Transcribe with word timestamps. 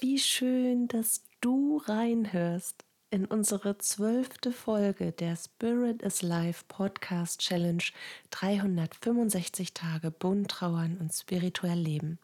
Wie 0.00 0.18
schön, 0.18 0.88
dass 0.88 1.22
du 1.40 1.76
reinhörst 1.76 2.84
in 3.10 3.26
unsere 3.26 3.78
zwölfte 3.78 4.50
Folge 4.50 5.12
der 5.12 5.36
Spirit 5.36 6.02
is 6.02 6.20
Life 6.20 6.64
Podcast 6.66 7.40
Challenge 7.40 7.84
365 8.30 9.72
Tage 9.72 10.10
bunt 10.10 10.50
trauern 10.50 10.98
und 10.98 11.12
spirituell 11.12 11.78
leben. 11.78 12.18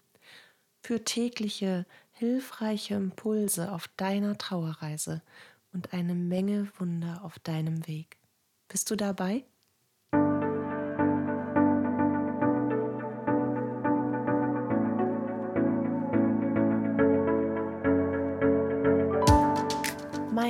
Für 0.82 1.04
tägliche, 1.04 1.86
hilfreiche 2.10 2.94
Impulse 2.94 3.70
auf 3.70 3.86
deiner 3.96 4.36
Trauerreise 4.36 5.22
und 5.72 5.92
eine 5.92 6.16
Menge 6.16 6.68
Wunder 6.78 7.24
auf 7.24 7.38
deinem 7.38 7.86
Weg. 7.86 8.18
Bist 8.66 8.90
du 8.90 8.96
dabei? 8.96 9.44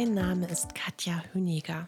Mein 0.00 0.14
Name 0.14 0.48
ist 0.48 0.74
Katja 0.74 1.22
Hüniger 1.34 1.86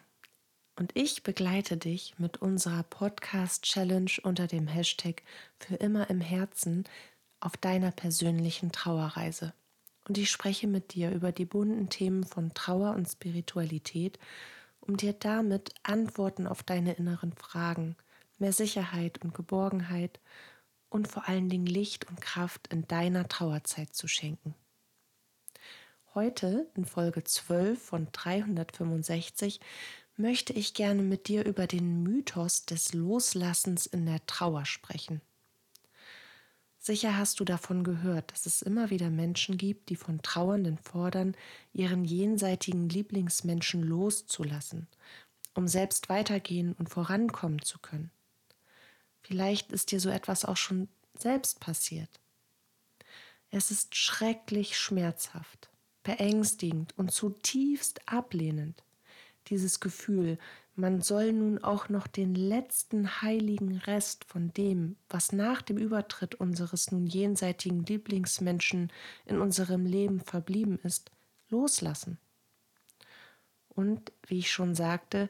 und 0.78 0.94
ich 0.94 1.22
begleite 1.22 1.78
dich 1.78 2.12
mit 2.18 2.42
unserer 2.42 2.82
Podcast-Challenge 2.82 4.10
unter 4.22 4.46
dem 4.46 4.68
Hashtag 4.68 5.22
Für 5.58 5.76
immer 5.76 6.10
im 6.10 6.20
Herzen 6.20 6.84
auf 7.40 7.56
deiner 7.56 7.90
persönlichen 7.90 8.70
Trauerreise. 8.70 9.54
Und 10.06 10.18
ich 10.18 10.30
spreche 10.30 10.66
mit 10.66 10.92
dir 10.92 11.10
über 11.10 11.32
die 11.32 11.46
bunten 11.46 11.88
Themen 11.88 12.24
von 12.24 12.52
Trauer 12.52 12.90
und 12.90 13.08
Spiritualität, 13.08 14.18
um 14.80 14.98
dir 14.98 15.14
damit 15.14 15.72
Antworten 15.82 16.46
auf 16.46 16.62
deine 16.62 16.92
inneren 16.92 17.32
Fragen, 17.32 17.96
mehr 18.38 18.52
Sicherheit 18.52 19.24
und 19.24 19.32
Geborgenheit 19.32 20.20
und 20.90 21.08
vor 21.08 21.30
allen 21.30 21.48
Dingen 21.48 21.64
Licht 21.64 22.10
und 22.10 22.20
Kraft 22.20 22.66
in 22.66 22.86
deiner 22.86 23.26
Trauerzeit 23.26 23.94
zu 23.94 24.06
schenken. 24.06 24.54
Heute 26.14 26.66
in 26.74 26.84
Folge 26.84 27.24
12 27.24 27.82
von 27.82 28.06
365 28.12 29.60
möchte 30.18 30.52
ich 30.52 30.74
gerne 30.74 31.00
mit 31.00 31.26
dir 31.26 31.46
über 31.46 31.66
den 31.66 32.02
Mythos 32.02 32.66
des 32.66 32.92
Loslassens 32.92 33.86
in 33.86 34.04
der 34.04 34.20
Trauer 34.26 34.66
sprechen. 34.66 35.22
Sicher 36.78 37.16
hast 37.16 37.40
du 37.40 37.46
davon 37.46 37.82
gehört, 37.82 38.30
dass 38.30 38.44
es 38.44 38.60
immer 38.60 38.90
wieder 38.90 39.08
Menschen 39.08 39.56
gibt, 39.56 39.88
die 39.88 39.96
von 39.96 40.20
Trauernden 40.20 40.76
fordern, 40.76 41.34
ihren 41.72 42.04
jenseitigen 42.04 42.90
Lieblingsmenschen 42.90 43.82
loszulassen, 43.82 44.88
um 45.54 45.66
selbst 45.66 46.10
weitergehen 46.10 46.74
und 46.74 46.90
vorankommen 46.90 47.62
zu 47.62 47.78
können. 47.78 48.10
Vielleicht 49.22 49.72
ist 49.72 49.92
dir 49.92 50.00
so 50.00 50.10
etwas 50.10 50.44
auch 50.44 50.58
schon 50.58 50.88
selbst 51.14 51.58
passiert. 51.58 52.20
Es 53.50 53.70
ist 53.70 53.96
schrecklich 53.96 54.76
schmerzhaft 54.76 55.71
beängstigend 56.02 56.96
und 56.96 57.12
zutiefst 57.12 58.00
ablehnend. 58.06 58.82
Dieses 59.48 59.80
Gefühl, 59.80 60.38
man 60.74 61.02
soll 61.02 61.32
nun 61.32 61.62
auch 61.62 61.88
noch 61.88 62.06
den 62.06 62.34
letzten 62.34 63.20
heiligen 63.20 63.76
Rest 63.76 64.24
von 64.24 64.52
dem, 64.54 64.96
was 65.08 65.32
nach 65.32 65.60
dem 65.60 65.76
Übertritt 65.76 66.34
unseres 66.34 66.90
nun 66.90 67.06
jenseitigen 67.06 67.84
Lieblingsmenschen 67.84 68.90
in 69.26 69.38
unserem 69.38 69.84
Leben 69.84 70.20
verblieben 70.20 70.78
ist, 70.82 71.10
loslassen. 71.50 72.18
Und, 73.68 74.12
wie 74.26 74.38
ich 74.38 74.50
schon 74.50 74.74
sagte, 74.74 75.28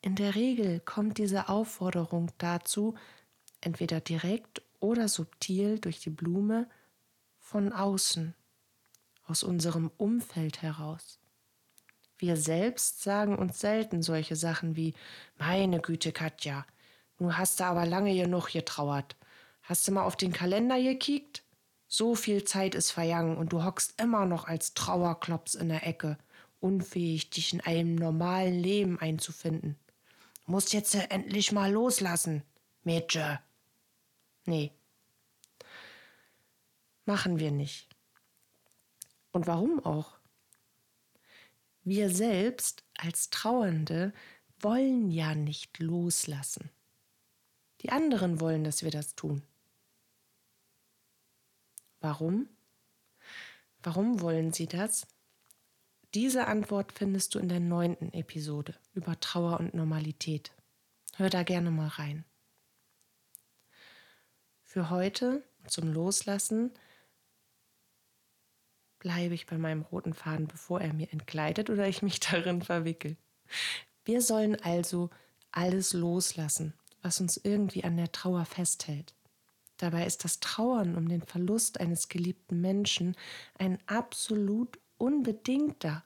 in 0.00 0.16
der 0.16 0.34
Regel 0.34 0.80
kommt 0.80 1.18
diese 1.18 1.48
Aufforderung 1.48 2.32
dazu, 2.38 2.96
entweder 3.60 4.00
direkt 4.00 4.62
oder 4.80 5.06
subtil 5.06 5.78
durch 5.78 6.00
die 6.00 6.10
Blume, 6.10 6.68
von 7.38 7.72
außen 7.72 8.34
aus 9.26 9.42
unserem 9.42 9.90
Umfeld 9.96 10.62
heraus. 10.62 11.18
Wir 12.18 12.36
selbst 12.36 13.02
sagen 13.02 13.36
uns 13.36 13.58
selten 13.58 14.02
solche 14.02 14.36
Sachen 14.36 14.76
wie 14.76 14.94
Meine 15.38 15.80
Güte, 15.80 16.12
Katja, 16.12 16.64
nu 17.18 17.36
hast 17.36 17.60
du 17.60 17.64
aber 17.64 17.84
lange 17.84 18.14
genug 18.14 18.52
getrauert. 18.52 19.16
Hast 19.62 19.86
du 19.86 19.92
mal 19.92 20.04
auf 20.04 20.16
den 20.16 20.32
Kalender 20.32 20.80
gekickt? 20.80 21.42
So 21.88 22.14
viel 22.14 22.44
Zeit 22.44 22.74
ist 22.74 22.90
vergangen 22.90 23.36
und 23.36 23.52
du 23.52 23.64
hockst 23.64 24.00
immer 24.00 24.24
noch 24.24 24.46
als 24.46 24.74
Trauerklops 24.74 25.54
in 25.54 25.68
der 25.68 25.86
Ecke, 25.86 26.16
unfähig, 26.58 27.30
dich 27.30 27.52
in 27.52 27.60
einem 27.60 27.96
normalen 27.96 28.58
Leben 28.58 28.98
einzufinden. 28.98 29.76
Du 30.46 30.52
musst 30.52 30.72
jetzt 30.72 30.94
endlich 30.94 31.52
mal 31.52 31.70
loslassen, 31.70 32.42
Mädchen. 32.82 33.38
Nee. 34.46 34.72
Machen 37.04 37.38
wir 37.38 37.50
nicht. 37.50 37.91
Und 39.32 39.46
warum 39.46 39.84
auch? 39.84 40.18
Wir 41.82 42.10
selbst 42.10 42.84
als 42.96 43.30
Trauernde 43.30 44.12
wollen 44.60 45.10
ja 45.10 45.34
nicht 45.34 45.78
loslassen. 45.80 46.70
Die 47.80 47.90
anderen 47.90 48.40
wollen, 48.40 48.62
dass 48.62 48.84
wir 48.84 48.92
das 48.92 49.16
tun. 49.16 49.42
Warum? 52.00 52.48
Warum 53.82 54.20
wollen 54.20 54.52
sie 54.52 54.66
das? 54.66 55.08
Diese 56.14 56.46
Antwort 56.46 56.92
findest 56.92 57.34
du 57.34 57.38
in 57.38 57.48
der 57.48 57.58
neunten 57.58 58.12
Episode 58.12 58.76
über 58.92 59.18
Trauer 59.18 59.58
und 59.58 59.74
Normalität. 59.74 60.52
Hör 61.16 61.30
da 61.30 61.42
gerne 61.42 61.70
mal 61.70 61.88
rein. 61.88 62.24
Für 64.62 64.90
heute 64.90 65.42
zum 65.66 65.92
Loslassen 65.92 66.70
bleibe 69.02 69.34
ich 69.34 69.46
bei 69.46 69.58
meinem 69.58 69.82
roten 69.82 70.14
Faden, 70.14 70.46
bevor 70.46 70.80
er 70.80 70.94
mir 70.94 71.12
entgleitet 71.12 71.70
oder 71.70 71.88
ich 71.88 72.02
mich 72.02 72.20
darin 72.30 72.62
verwickel. 72.62 73.16
Wir 74.04 74.22
sollen 74.22 74.56
also 74.62 75.10
alles 75.50 75.92
loslassen, 75.92 76.72
was 77.02 77.20
uns 77.20 77.36
irgendwie 77.36 77.82
an 77.82 77.96
der 77.96 78.12
Trauer 78.12 78.44
festhält. 78.44 79.12
Dabei 79.76 80.06
ist 80.06 80.22
das 80.22 80.38
Trauern 80.38 80.94
um 80.94 81.08
den 81.08 81.22
Verlust 81.22 81.80
eines 81.80 82.08
geliebten 82.08 82.60
Menschen 82.60 83.16
ein 83.58 83.78
absolut 83.86 84.78
unbedingter, 84.98 86.04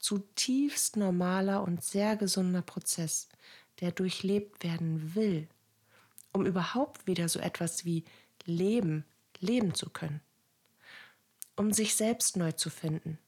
zutiefst 0.00 0.96
normaler 0.96 1.62
und 1.62 1.84
sehr 1.84 2.16
gesunder 2.16 2.62
Prozess, 2.62 3.28
der 3.78 3.92
durchlebt 3.92 4.64
werden 4.64 5.14
will, 5.14 5.46
um 6.32 6.44
überhaupt 6.44 7.06
wieder 7.06 7.28
so 7.28 7.38
etwas 7.38 7.84
wie 7.84 8.04
Leben 8.44 9.04
leben 9.38 9.74
zu 9.74 9.88
können 9.88 10.20
um 11.56 11.72
sich 11.72 11.94
selbst 11.94 12.36
neu 12.36 12.52
zu 12.52 12.70
finden. 12.70 13.18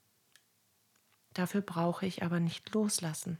Dafür 1.34 1.60
brauche 1.60 2.06
ich 2.06 2.22
aber 2.22 2.41
nicht 2.41 2.72
loslassen. 2.75 3.38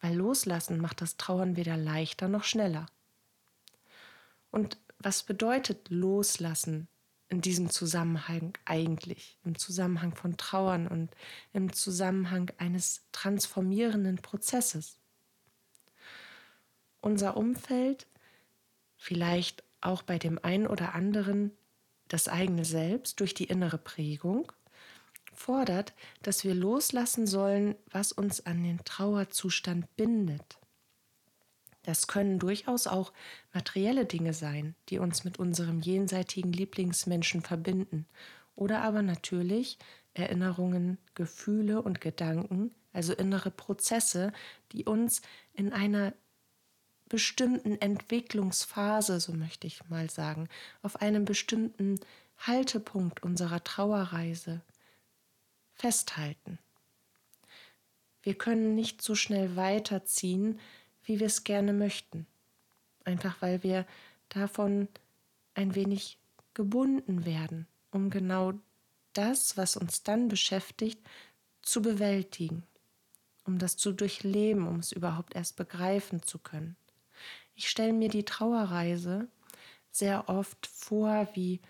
Weil 0.00 0.16
loslassen 0.16 0.80
macht 0.80 1.00
das 1.00 1.16
Trauern 1.16 1.56
weder 1.56 1.76
leichter 1.76 2.28
noch 2.28 2.44
schneller. 2.44 2.86
Und 4.50 4.78
was 4.98 5.22
bedeutet 5.22 5.90
loslassen 5.90 6.88
in 7.28 7.40
diesem 7.40 7.70
Zusammenhang 7.70 8.56
eigentlich? 8.64 9.38
Im 9.44 9.58
Zusammenhang 9.58 10.14
von 10.14 10.36
Trauern 10.36 10.88
und 10.88 11.10
im 11.52 11.72
Zusammenhang 11.72 12.50
eines 12.58 13.02
transformierenden 13.12 14.16
Prozesses? 14.16 14.98
Unser 17.00 17.36
Umfeld, 17.36 18.06
vielleicht 18.96 19.62
auch 19.80 20.02
bei 20.02 20.18
dem 20.18 20.42
einen 20.42 20.66
oder 20.66 20.94
anderen 20.94 21.52
das 22.08 22.28
eigene 22.28 22.64
Selbst 22.64 23.20
durch 23.20 23.34
die 23.34 23.44
innere 23.44 23.78
Prägung, 23.78 24.50
fordert, 25.34 25.94
dass 26.22 26.44
wir 26.44 26.54
loslassen 26.54 27.26
sollen, 27.26 27.76
was 27.90 28.12
uns 28.12 28.44
an 28.44 28.62
den 28.62 28.84
Trauerzustand 28.84 29.96
bindet. 29.96 30.58
Das 31.84 32.06
können 32.06 32.38
durchaus 32.38 32.86
auch 32.86 33.12
materielle 33.54 34.04
Dinge 34.04 34.34
sein, 34.34 34.74
die 34.88 34.98
uns 34.98 35.24
mit 35.24 35.38
unserem 35.38 35.80
jenseitigen 35.80 36.52
Lieblingsmenschen 36.52 37.40
verbinden, 37.40 38.06
oder 38.56 38.82
aber 38.82 39.02
natürlich 39.02 39.78
Erinnerungen, 40.14 40.98
Gefühle 41.14 41.80
und 41.80 42.00
Gedanken, 42.00 42.74
also 42.92 43.12
innere 43.12 43.52
Prozesse, 43.52 44.32
die 44.72 44.84
uns 44.84 45.22
in 45.54 45.72
einer 45.72 46.12
bestimmten 47.08 47.80
Entwicklungsphase, 47.80 49.20
so 49.20 49.32
möchte 49.32 49.66
ich 49.66 49.88
mal 49.88 50.10
sagen, 50.10 50.48
auf 50.82 51.00
einem 51.00 51.24
bestimmten 51.24 52.00
Haltepunkt 52.38 53.22
unserer 53.22 53.62
Trauerreise 53.64 54.60
festhalten. 55.74 56.58
Wir 58.22 58.34
können 58.34 58.74
nicht 58.74 59.00
so 59.02 59.14
schnell 59.14 59.56
weiterziehen, 59.56 60.60
wie 61.04 61.20
wir 61.20 61.26
es 61.26 61.44
gerne 61.44 61.72
möchten, 61.72 62.26
einfach 63.04 63.40
weil 63.40 63.62
wir 63.62 63.86
davon 64.28 64.88
ein 65.54 65.74
wenig 65.74 66.18
gebunden 66.54 67.24
werden, 67.24 67.66
um 67.90 68.10
genau 68.10 68.52
das, 69.12 69.56
was 69.56 69.76
uns 69.76 70.02
dann 70.02 70.28
beschäftigt, 70.28 71.00
zu 71.62 71.82
bewältigen, 71.82 72.62
um 73.44 73.58
das 73.58 73.76
zu 73.76 73.92
durchleben, 73.92 74.66
um 74.66 74.80
es 74.80 74.92
überhaupt 74.92 75.34
erst 75.34 75.56
begreifen 75.56 76.22
zu 76.22 76.38
können. 76.38 76.76
Ich 77.58 77.68
stelle 77.68 77.92
mir 77.92 78.08
die 78.08 78.24
Trauerreise 78.24 79.26
sehr 79.90 80.28
oft 80.28 80.64
vor 80.68 81.26
wie 81.34 81.60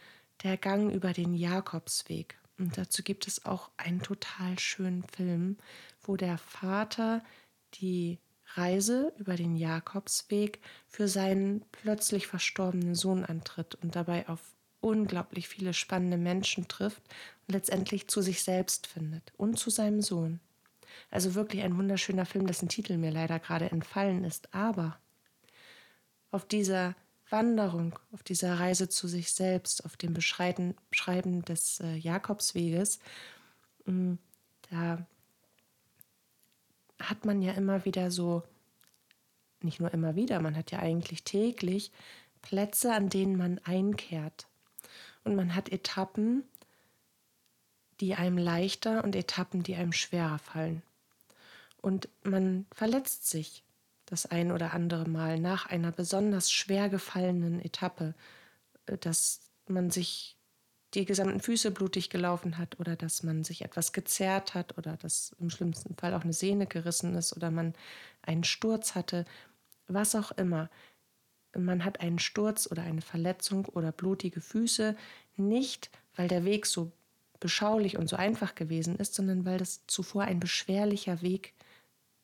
der 0.43 0.59
Gang 0.59 0.93
über 0.93 1.15
den 1.15 1.33
Jakobsweg, 1.33 2.39
Und 2.59 2.77
dazu 2.77 3.03
gibt 3.03 3.27
es 3.27 3.47
auch 3.47 3.71
einen 3.79 4.03
total 4.03 4.59
schönen 4.59 5.03
Film, 5.03 5.57
wo 6.03 6.17
der 6.17 6.37
Vater 6.37 7.25
die 7.75 8.19
Reise 8.55 9.15
über 9.17 9.37
den 9.37 9.57
Jakobsweg 9.57 10.61
für 10.89 11.09
seinen 11.09 11.65
plötzlich 11.73 12.27
verstorbenen 12.27 12.95
Sohn 12.95 13.25
antritt 13.25 13.77
und 13.77 13.97
dabei 13.97 14.29
auf 14.29 14.43
unglaublich 14.81 15.49
viele 15.49 15.73
spannende 15.73 16.19
Menschen 16.19 16.69
trifft 16.69 17.03
und 17.47 17.55
letztendlich 17.55 18.09
zu 18.09 18.21
sich 18.21 18.43
selbst 18.43 18.87
findet 18.87 19.33
und 19.39 19.59
zu 19.59 19.71
seinem 19.71 20.03
Sohn. 20.03 20.41
Also 21.11 21.35
wirklich 21.35 21.63
ein 21.63 21.79
wunderschöner 21.79 22.27
Film, 22.27 22.47
dessen 22.47 22.69
Titel 22.69 22.99
mir 22.99 23.11
leider 23.11 23.39
gerade 23.39 23.71
entfallen 23.71 24.25
ist. 24.25 24.55
Aber 24.55 25.01
auf 26.31 26.47
dieser 26.47 26.95
Wanderung, 27.31 27.99
auf 28.13 28.23
dieser 28.23 28.59
Reise 28.59 28.89
zu 28.89 29.09
sich 29.09 29.33
selbst, 29.33 29.85
auf 29.85 29.97
dem 29.97 30.15
Beschreiben, 30.15 30.75
Beschreiben 30.91 31.45
des 31.45 31.81
äh, 31.81 31.95
Jakobsweges, 31.95 33.01
mh, 33.85 34.17
da 34.71 35.07
hat 37.01 37.25
man 37.25 37.43
ja 37.43 37.53
immer 37.53 37.85
wieder 37.85 38.11
so, 38.11 38.43
nicht 39.61 39.81
nur 39.81 39.93
immer 39.93 40.17
wieder, 40.17 40.41
man 40.41 40.57
hat 40.57 40.71
ja 40.71 40.79
eigentlich 40.79 41.25
täglich 41.25 41.93
Plätze, 42.43 42.93
an 42.93 43.09
denen 43.09 43.37
man 43.37 43.61
einkehrt. 43.65 44.47
Und 45.25 45.35
man 45.37 45.55
hat 45.55 45.71
Etappen, 45.71 46.45
die 48.01 48.15
einem 48.15 48.39
leichter 48.39 49.05
und 49.05 49.17
Etappen, 49.17 49.63
die 49.63 49.75
einem 49.75 49.93
schwerer 49.93 50.39
fallen. 50.39 50.83
Und 51.81 52.09
man 52.23 52.67
verletzt 52.73 53.29
sich 53.29 53.63
das 54.09 54.27
ein 54.27 54.53
oder 54.53 54.73
andere 54.73 55.09
Mal 55.09 55.39
nach 55.39 55.67
einer 55.67 55.93
besonders 55.93 56.51
schwer 56.51 56.89
gefallenen 56.89 57.61
Etappe, 57.61 58.15
äh, 58.87 58.99
dass 58.99 59.41
man 59.67 59.91
sich 59.91 60.37
die 60.95 61.05
gesamten 61.05 61.41
Füße 61.41 61.71
blutig 61.71 62.09
gelaufen 62.09 62.57
hat 62.57 62.81
oder 62.81 62.97
dass 62.97 63.23
man 63.23 63.45
sich 63.45 63.63
etwas 63.63 63.93
gezerrt 63.93 64.55
hat 64.55 64.79
oder 64.79 64.97
dass 64.97 65.37
im 65.39 65.51
schlimmsten 65.51 65.95
Fall 65.97 66.15
auch 66.15 66.23
eine 66.23 66.33
Sehne 66.33 66.67
gerissen 66.67 67.15
ist 67.15 67.37
oder 67.37 67.51
man 67.51 67.75
einen 68.23 68.45
Sturz 68.45 68.95
hatte, 68.95 69.27
was 69.87 70.15
auch 70.15 70.31
immer. 70.33 70.71
Man 71.55 71.85
hat 71.85 72.01
einen 72.01 72.19
Sturz 72.19 72.71
oder 72.71 72.83
eine 72.83 73.03
Verletzung 73.03 73.67
oder 73.67 73.93
blutige 73.93 74.41
Füße, 74.41 74.97
nicht 75.37 75.91
weil 76.17 76.29
der 76.29 76.45
Weg 76.45 76.65
so 76.65 76.91
beschaulich 77.39 77.99
und 77.99 78.09
so 78.09 78.17
einfach 78.17 78.55
gewesen 78.55 78.97
ist, 78.97 79.15
sondern 79.15 79.45
weil 79.45 79.59
das 79.59 79.87
zuvor 79.87 80.23
ein 80.23 80.41
beschwerlicher 80.41 81.21
Weg 81.21 81.55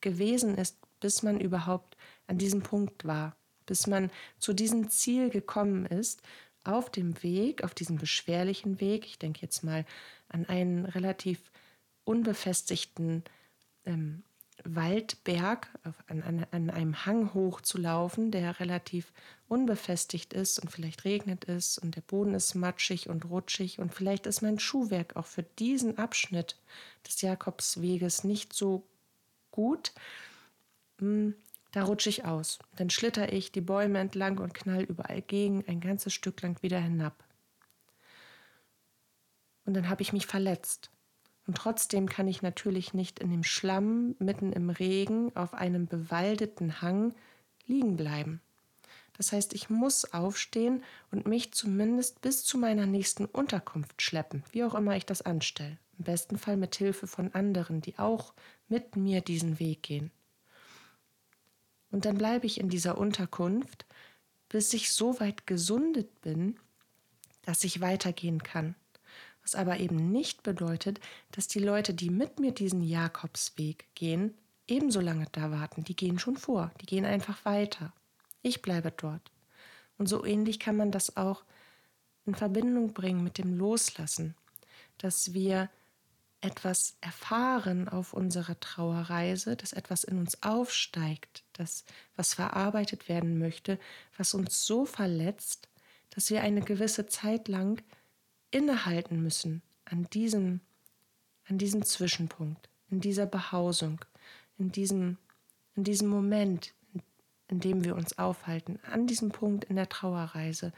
gewesen 0.01 0.57
ist, 0.57 0.79
bis 1.05 1.23
man 1.23 1.39
überhaupt 1.39 1.99
an 2.29 2.39
diesem 2.39 2.62
Punkt 2.62 3.05
war, 3.05 3.37
bis 3.67 3.87
man 3.87 4.11
zu 4.39 4.55
diesem 4.55 4.89
Ziel 4.89 5.29
gekommen 5.29 5.85
ist, 5.85 6.23
auf 6.65 6.89
dem 6.89 7.23
Weg, 7.23 7.62
auf 7.62 7.75
diesem 7.75 7.99
beschwerlichen 7.99 8.81
Weg, 8.81 9.05
ich 9.05 9.19
denke 9.19 9.43
jetzt 9.43 9.62
mal 9.62 9.85
an 10.29 10.47
einen 10.47 10.87
relativ 10.87 11.43
unbefestigten 12.05 13.23
ähm, 13.85 14.23
Waldberg, 14.65 15.69
an, 16.06 16.23
an, 16.23 16.47
an 16.53 16.71
einem 16.71 17.05
Hang 17.05 17.35
hoch 17.35 17.61
zu 17.61 17.77
laufen, 17.77 18.31
der 18.31 18.59
relativ 18.59 19.12
unbefestigt 19.47 20.33
ist 20.33 20.59
und 20.59 20.71
vielleicht 20.71 21.05
regnet 21.05 21.51
es 21.51 21.77
und 21.77 21.97
der 21.97 22.01
Boden 22.01 22.33
ist 22.33 22.55
matschig 22.55 23.11
und 23.11 23.29
rutschig 23.29 23.79
und 23.79 23.93
vielleicht 23.93 24.25
ist 24.25 24.41
mein 24.41 24.59
Schuhwerk 24.59 25.17
auch 25.17 25.27
für 25.27 25.43
diesen 25.43 25.99
Abschnitt 25.99 26.56
des 27.06 27.21
Jakobsweges 27.21 28.25
nicht 28.25 28.55
so 28.55 28.87
gut. 29.51 29.93
Hm, 30.99 31.35
da 31.73 31.82
rutsche 31.82 32.08
ich 32.08 32.25
aus. 32.25 32.58
Dann 32.76 32.91
schlitter 32.91 33.32
ich 33.32 33.52
die 33.52 33.61
Bäume 33.61 33.99
entlang 33.99 34.38
und 34.38 34.55
knall 34.55 34.82
überall 34.82 35.23
gegen, 35.23 35.64
ein 35.67 35.81
ganzes 35.81 36.14
Stück 36.14 36.41
lang 36.43 36.62
wieder 36.62 36.79
hinab. 36.79 37.25
Und 39.64 39.75
dann 39.75 39.88
habe 39.88 40.02
ich 40.02 40.12
mich 40.12 40.26
verletzt. 40.26 40.91
Und 41.46 41.56
trotzdem 41.56 42.08
kann 42.08 42.29
ich 42.29 42.43
natürlich 42.43 42.94
nicht 42.94 43.19
in 43.19 43.31
dem 43.31 43.44
Schlamm 43.44 44.14
mitten 44.19 44.52
im 44.52 44.70
Regen 44.70 45.35
auf 45.37 45.52
einem 45.55 45.87
bewaldeten 45.87 46.81
Hang 46.81 47.14
liegen 47.67 47.96
bleiben. 47.96 48.41
Das 49.17 49.32
heißt, 49.32 49.55
ich 49.55 49.70
muss 49.70 50.12
aufstehen 50.12 50.82
und 51.11 51.26
mich 51.26 51.52
zumindest 51.52 52.20
bis 52.20 52.44
zu 52.44 52.58
meiner 52.58 52.87
nächsten 52.87 53.26
Unterkunft 53.26 54.02
schleppen, 54.02 54.43
wie 54.52 54.64
auch 54.64 54.75
immer 54.75 54.96
ich 54.96 55.06
das 55.06 55.23
anstelle. 55.23 55.79
Im 55.99 56.05
besten 56.05 56.38
Fall 56.38 56.56
mit 56.56 56.75
Hilfe 56.75 57.06
von 57.06 57.32
anderen, 57.32 57.81
die 57.81 57.99
auch 57.99 58.35
mit 58.69 58.96
mir 58.96 59.20
diesen 59.20 59.61
Weg 59.61 59.82
gehen. 59.82 60.11
Und 61.94 62.06
dann 62.06 62.19
bleibe 62.19 62.44
ich 62.44 62.58
in 62.58 62.69
dieser 62.69 62.99
Unterkunft, 62.99 63.87
bis 64.49 64.75
ich 64.75 64.91
so 64.91 65.20
weit 65.20 65.46
gesundet 65.46 66.23
bin, 66.23 66.58
dass 67.43 67.62
ich 67.62 67.81
weitergehen 67.81 68.43
kann. 68.43 68.75
Was 69.43 69.55
aber 69.55 69.79
eben 69.79 70.11
nicht 70.11 70.43
bedeutet, 70.43 70.99
dass 71.31 71.46
die 71.46 71.61
Leute, 71.61 71.94
die 71.94 72.11
mit 72.11 72.41
mir 72.41 72.50
diesen 72.50 72.82
Jakobsweg 72.82 73.87
gehen, 73.94 74.35
ebenso 74.67 74.99
lange 74.99 75.26
da 75.31 75.52
warten. 75.52 75.85
Die 75.85 75.94
gehen 75.94 76.19
schon 76.19 76.37
vor, 76.37 76.73
die 76.81 76.87
gehen 76.87 77.05
einfach 77.05 77.44
weiter. 77.44 77.93
Ich 78.43 78.61
bleibe 78.61 78.91
dort. 78.91 79.31
Und 79.96 80.08
so 80.08 80.25
ähnlich 80.25 80.58
kann 80.58 80.76
man 80.76 80.91
das 80.91 81.17
auch 81.17 81.44
in 82.26 82.35
Verbindung 82.35 82.93
bringen 82.93 83.23
mit 83.23 83.38
dem 83.38 83.56
Loslassen, 83.56 84.35
dass 84.99 85.32
wir 85.32 85.70
etwas 86.44 86.96
erfahren 87.00 87.88
auf 87.88 88.12
unserer 88.12 88.61
Trauerreise, 88.61 89.56
dass 89.56 89.73
etwas 89.73 90.05
in 90.05 90.19
uns 90.19 90.43
aufsteigt, 90.43 91.43
das 91.55 91.85
was 92.17 92.35
verarbeitet 92.35 93.08
werden 93.08 93.38
möchte, 93.38 93.79
was 94.19 94.35
uns 94.35 94.67
so 94.67 94.85
verletzt, 94.85 95.69
dass 96.11 96.31
wir 96.31 96.43
eine 96.43 96.61
gewisse 96.61 97.06
Zeit 97.06 97.49
lang 97.49 97.82
innehalten 98.50 99.23
müssen 99.23 99.62
an 99.87 100.05
diesem, 100.12 100.61
an 101.49 101.56
diesem 101.56 101.82
Zwischenpunkt, 101.82 102.69
in 102.91 103.00
dieser 103.00 103.26
Behausung, 103.26 104.05
in 104.58 104.70
diesem, 104.70 105.17
in 105.75 105.85
diesem 105.85 106.08
Moment, 106.08 106.75
in 107.49 107.61
dem 107.61 107.85
wir 107.85 107.96
uns 107.96 108.19
aufhalten, 108.19 108.79
an 108.91 109.06
diesem 109.06 109.31
Punkt 109.31 109.64
in 109.64 109.76
der 109.76 109.88
Trauerreise. 109.88 110.73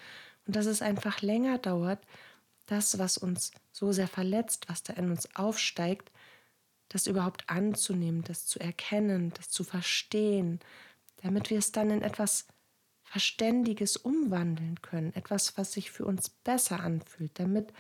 Und 0.47 0.55
dass 0.55 0.67
es 0.67 0.81
einfach 0.81 1.23
länger 1.23 1.59
dauert, 1.59 1.99
das, 2.67 2.99
was 2.99 3.19
uns 3.19 3.53
so 3.73 3.93
sehr 3.93 4.09
verletzt, 4.09 4.69
was 4.69 4.83
da 4.83 4.93
in 4.95 5.11
uns 5.11 5.35
aufsteigt, 5.37 6.11
das 6.89 7.07
überhaupt 7.07 7.49
anzunehmen, 7.49 8.23
das 8.23 8.47
zu 8.47 8.61
erkennen, 8.61 9.33
das 9.35 9.51
zu 9.51 9.65
verstehen, 9.65 10.61
damit 11.23 11.51
wir 11.51 11.59
es 11.59 11.73
dann 11.73 11.91
in 11.91 12.03
etwas 12.03 12.47
Verständiges 13.03 13.97
umwandeln 13.97 14.81
können, 14.83 15.15
etwas, 15.15 15.57
was 15.57 15.73
sich 15.73 15.91
für 15.91 16.05
uns 16.05 16.29
besser 16.29 16.81
anfühlt, 16.81 17.39
damit 17.39 17.73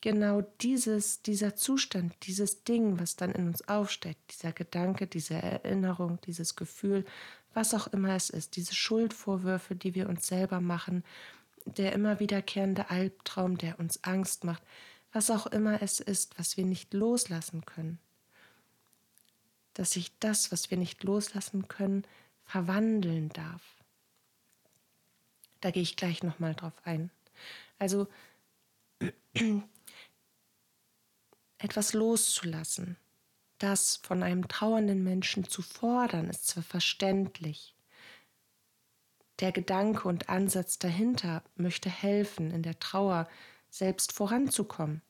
genau 0.00 0.42
dieses, 0.60 1.22
dieser 1.22 1.56
Zustand, 1.56 2.14
dieses 2.22 2.64
Ding, 2.64 2.98
was 2.98 3.16
dann 3.16 3.32
in 3.32 3.48
uns 3.48 3.66
aufsteigt, 3.68 4.32
dieser 4.32 4.52
Gedanke, 4.52 5.06
diese 5.06 5.34
Erinnerung, 5.34 6.18
dieses 6.26 6.56
Gefühl, 6.56 7.04
was 7.52 7.74
auch 7.74 7.88
immer 7.88 8.14
es 8.14 8.30
ist, 8.30 8.56
diese 8.56 8.74
Schuldvorwürfe, 8.74 9.74
die 9.74 9.94
wir 9.94 10.08
uns 10.08 10.26
selber 10.26 10.60
machen, 10.60 11.04
der 11.76 11.92
immer 11.92 12.20
wiederkehrende 12.20 12.90
Albtraum, 12.90 13.58
der 13.58 13.78
uns 13.78 14.04
Angst 14.04 14.44
macht, 14.44 14.62
was 15.12 15.30
auch 15.30 15.46
immer 15.46 15.82
es 15.82 16.00
ist, 16.00 16.38
was 16.38 16.56
wir 16.56 16.64
nicht 16.64 16.94
loslassen 16.94 17.64
können. 17.64 17.98
Dass 19.74 19.92
sich 19.92 20.12
das, 20.18 20.52
was 20.52 20.70
wir 20.70 20.78
nicht 20.78 21.02
loslassen 21.04 21.68
können, 21.68 22.04
verwandeln 22.44 23.28
darf. 23.30 23.62
Da 25.60 25.70
gehe 25.70 25.82
ich 25.82 25.96
gleich 25.96 26.22
nochmal 26.22 26.54
drauf 26.54 26.74
ein. 26.84 27.10
Also 27.78 28.08
etwas 31.58 31.92
loszulassen, 31.92 32.96
das 33.58 33.96
von 33.96 34.22
einem 34.22 34.48
trauernden 34.48 35.04
Menschen 35.04 35.44
zu 35.44 35.62
fordern, 35.62 36.30
ist 36.30 36.46
zwar 36.48 36.62
verständlich, 36.62 37.74
der 39.40 39.52
Gedanke 39.52 40.06
und 40.06 40.28
Ansatz 40.28 40.78
dahinter 40.78 41.42
möchte 41.56 41.88
helfen, 41.88 42.50
in 42.50 42.62
der 42.62 42.78
Trauer 42.78 43.28
selbst 43.70 44.12
voranzukommen 44.12 45.02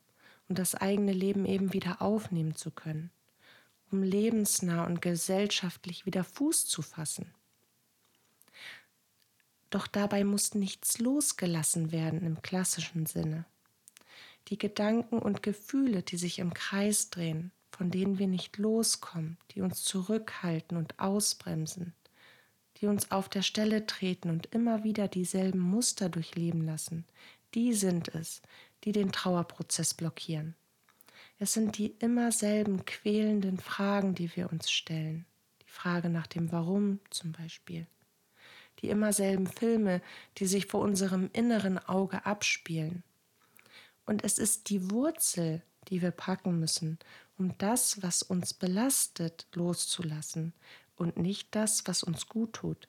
und 0.48 0.58
das 0.58 0.74
eigene 0.74 1.12
Leben 1.12 1.46
eben 1.46 1.72
wieder 1.72 2.00
aufnehmen 2.00 2.54
zu 2.54 2.70
können, 2.70 3.10
um 3.90 4.02
lebensnah 4.02 4.84
und 4.84 5.02
gesellschaftlich 5.02 6.06
wieder 6.06 6.24
Fuß 6.24 6.66
zu 6.66 6.82
fassen. 6.82 7.32
Doch 9.70 9.86
dabei 9.86 10.24
muss 10.24 10.54
nichts 10.54 10.98
losgelassen 10.98 11.92
werden 11.92 12.22
im 12.22 12.42
klassischen 12.42 13.06
Sinne. 13.06 13.44
Die 14.48 14.58
Gedanken 14.58 15.18
und 15.18 15.42
Gefühle, 15.42 16.02
die 16.02 16.16
sich 16.16 16.40
im 16.40 16.54
Kreis 16.54 17.10
drehen, 17.10 17.52
von 17.70 17.90
denen 17.90 18.18
wir 18.18 18.26
nicht 18.26 18.58
loskommen, 18.58 19.38
die 19.52 19.60
uns 19.60 19.84
zurückhalten 19.84 20.76
und 20.76 20.98
ausbremsen, 20.98 21.94
die 22.80 22.86
uns 22.86 23.10
auf 23.10 23.28
der 23.28 23.42
Stelle 23.42 23.86
treten 23.86 24.30
und 24.30 24.46
immer 24.54 24.84
wieder 24.84 25.08
dieselben 25.08 25.60
Muster 25.60 26.08
durchleben 26.08 26.64
lassen, 26.64 27.04
die 27.54 27.74
sind 27.74 28.08
es, 28.14 28.42
die 28.84 28.92
den 28.92 29.12
Trauerprozess 29.12 29.94
blockieren. 29.94 30.54
Es 31.38 31.52
sind 31.52 31.78
die 31.78 31.94
immer 31.98 32.32
selben 32.32 32.84
quälenden 32.84 33.58
Fragen, 33.58 34.14
die 34.14 34.34
wir 34.36 34.50
uns 34.50 34.70
stellen. 34.70 35.26
Die 35.62 35.70
Frage 35.70 36.08
nach 36.08 36.26
dem 36.26 36.52
Warum 36.52 37.00
zum 37.10 37.32
Beispiel. 37.32 37.86
Die 38.80 38.88
immer 38.88 39.12
selben 39.12 39.46
Filme, 39.46 40.00
die 40.38 40.46
sich 40.46 40.66
vor 40.66 40.80
unserem 40.80 41.28
inneren 41.32 41.78
Auge 41.78 42.24
abspielen. 42.24 43.02
Und 44.06 44.24
es 44.24 44.38
ist 44.38 44.70
die 44.70 44.90
Wurzel 44.90 45.62
die 45.88 46.02
wir 46.02 46.10
packen 46.10 46.58
müssen, 46.58 46.98
um 47.38 47.56
das, 47.58 48.02
was 48.02 48.22
uns 48.22 48.52
belastet, 48.54 49.46
loszulassen 49.54 50.52
und 51.00 51.16
nicht 51.16 51.48
das, 51.54 51.86
was 51.86 52.02
uns 52.02 52.28
gut 52.28 52.52
tut. 52.52 52.88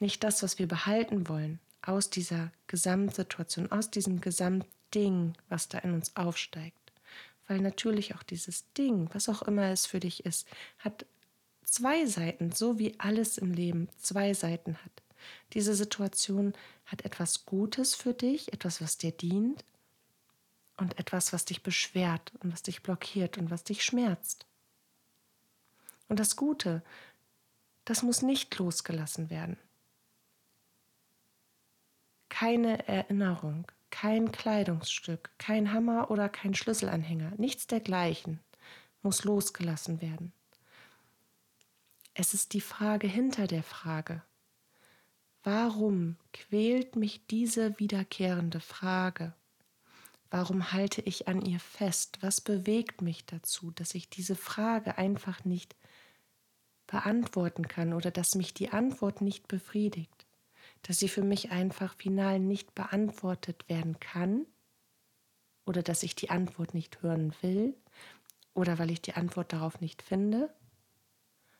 Nicht 0.00 0.24
das, 0.24 0.42
was 0.42 0.58
wir 0.58 0.66
behalten 0.66 1.28
wollen, 1.28 1.60
aus 1.80 2.10
dieser 2.10 2.50
Gesamtsituation, 2.66 3.70
aus 3.70 3.90
diesem 3.90 4.20
Gesamtding, 4.20 5.34
was 5.48 5.68
da 5.68 5.78
in 5.78 5.94
uns 5.94 6.16
aufsteigt. 6.16 6.76
Weil 7.46 7.60
natürlich 7.60 8.14
auch 8.16 8.24
dieses 8.24 8.70
Ding, 8.72 9.08
was 9.12 9.28
auch 9.28 9.42
immer 9.42 9.70
es 9.70 9.86
für 9.86 10.00
dich 10.00 10.26
ist, 10.26 10.46
hat 10.80 11.06
zwei 11.64 12.04
Seiten, 12.04 12.50
so 12.50 12.78
wie 12.78 12.98
alles 12.98 13.38
im 13.38 13.52
Leben 13.52 13.88
zwei 13.96 14.34
Seiten 14.34 14.76
hat. 14.84 15.02
Diese 15.52 15.74
Situation 15.74 16.52
hat 16.84 17.04
etwas 17.04 17.46
Gutes 17.46 17.94
für 17.94 18.12
dich, 18.12 18.52
etwas, 18.52 18.80
was 18.80 18.98
dir 18.98 19.12
dient 19.12 19.64
und 20.76 20.98
etwas, 20.98 21.32
was 21.32 21.44
dich 21.44 21.62
beschwert 21.62 22.32
und 22.40 22.52
was 22.52 22.62
dich 22.62 22.82
blockiert 22.82 23.38
und 23.38 23.50
was 23.50 23.62
dich 23.62 23.84
schmerzt. 23.84 24.46
Und 26.10 26.18
das 26.18 26.34
Gute, 26.34 26.82
das 27.90 28.04
muss 28.04 28.22
nicht 28.22 28.56
losgelassen 28.56 29.30
werden. 29.30 29.56
Keine 32.28 32.86
Erinnerung, 32.86 33.66
kein 33.90 34.30
Kleidungsstück, 34.30 35.32
kein 35.38 35.72
Hammer 35.72 36.08
oder 36.08 36.28
kein 36.28 36.54
Schlüsselanhänger, 36.54 37.32
nichts 37.36 37.66
dergleichen 37.66 38.38
muss 39.02 39.24
losgelassen 39.24 40.00
werden. 40.00 40.32
Es 42.14 42.32
ist 42.32 42.52
die 42.52 42.60
Frage 42.60 43.08
hinter 43.08 43.48
der 43.48 43.64
Frage. 43.64 44.22
Warum 45.42 46.16
quält 46.32 46.94
mich 46.94 47.26
diese 47.26 47.76
wiederkehrende 47.80 48.60
Frage? 48.60 49.34
Warum 50.30 50.70
halte 50.70 51.00
ich 51.00 51.26
an 51.26 51.42
ihr 51.42 51.58
fest? 51.58 52.18
Was 52.20 52.40
bewegt 52.40 53.02
mich 53.02 53.26
dazu, 53.26 53.72
dass 53.72 53.96
ich 53.96 54.08
diese 54.08 54.36
Frage 54.36 54.96
einfach 54.96 55.44
nicht 55.44 55.74
beantworten 56.90 57.68
kann 57.68 57.92
oder 57.92 58.10
dass 58.10 58.34
mich 58.34 58.52
die 58.52 58.70
Antwort 58.70 59.20
nicht 59.20 59.46
befriedigt, 59.46 60.26
dass 60.82 60.98
sie 60.98 61.08
für 61.08 61.22
mich 61.22 61.52
einfach 61.52 61.94
final 61.94 62.40
nicht 62.40 62.74
beantwortet 62.74 63.68
werden 63.68 64.00
kann 64.00 64.44
oder 65.66 65.82
dass 65.82 66.02
ich 66.02 66.16
die 66.16 66.30
Antwort 66.30 66.74
nicht 66.74 67.00
hören 67.02 67.32
will 67.42 67.74
oder 68.54 68.78
weil 68.78 68.90
ich 68.90 69.00
die 69.00 69.14
Antwort 69.14 69.52
darauf 69.52 69.80
nicht 69.80 70.02
finde? 70.02 70.52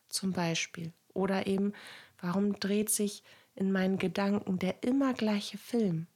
Zum 0.08 0.32
Beispiel. 0.32 0.92
Oder 1.14 1.46
eben, 1.46 1.74
warum 2.20 2.58
dreht 2.58 2.90
sich 2.90 3.22
in 3.54 3.70
meinen 3.70 3.98
Gedanken 3.98 4.58
der 4.58 4.82
immer 4.82 5.14
gleiche 5.14 5.58
Film? 5.58 6.08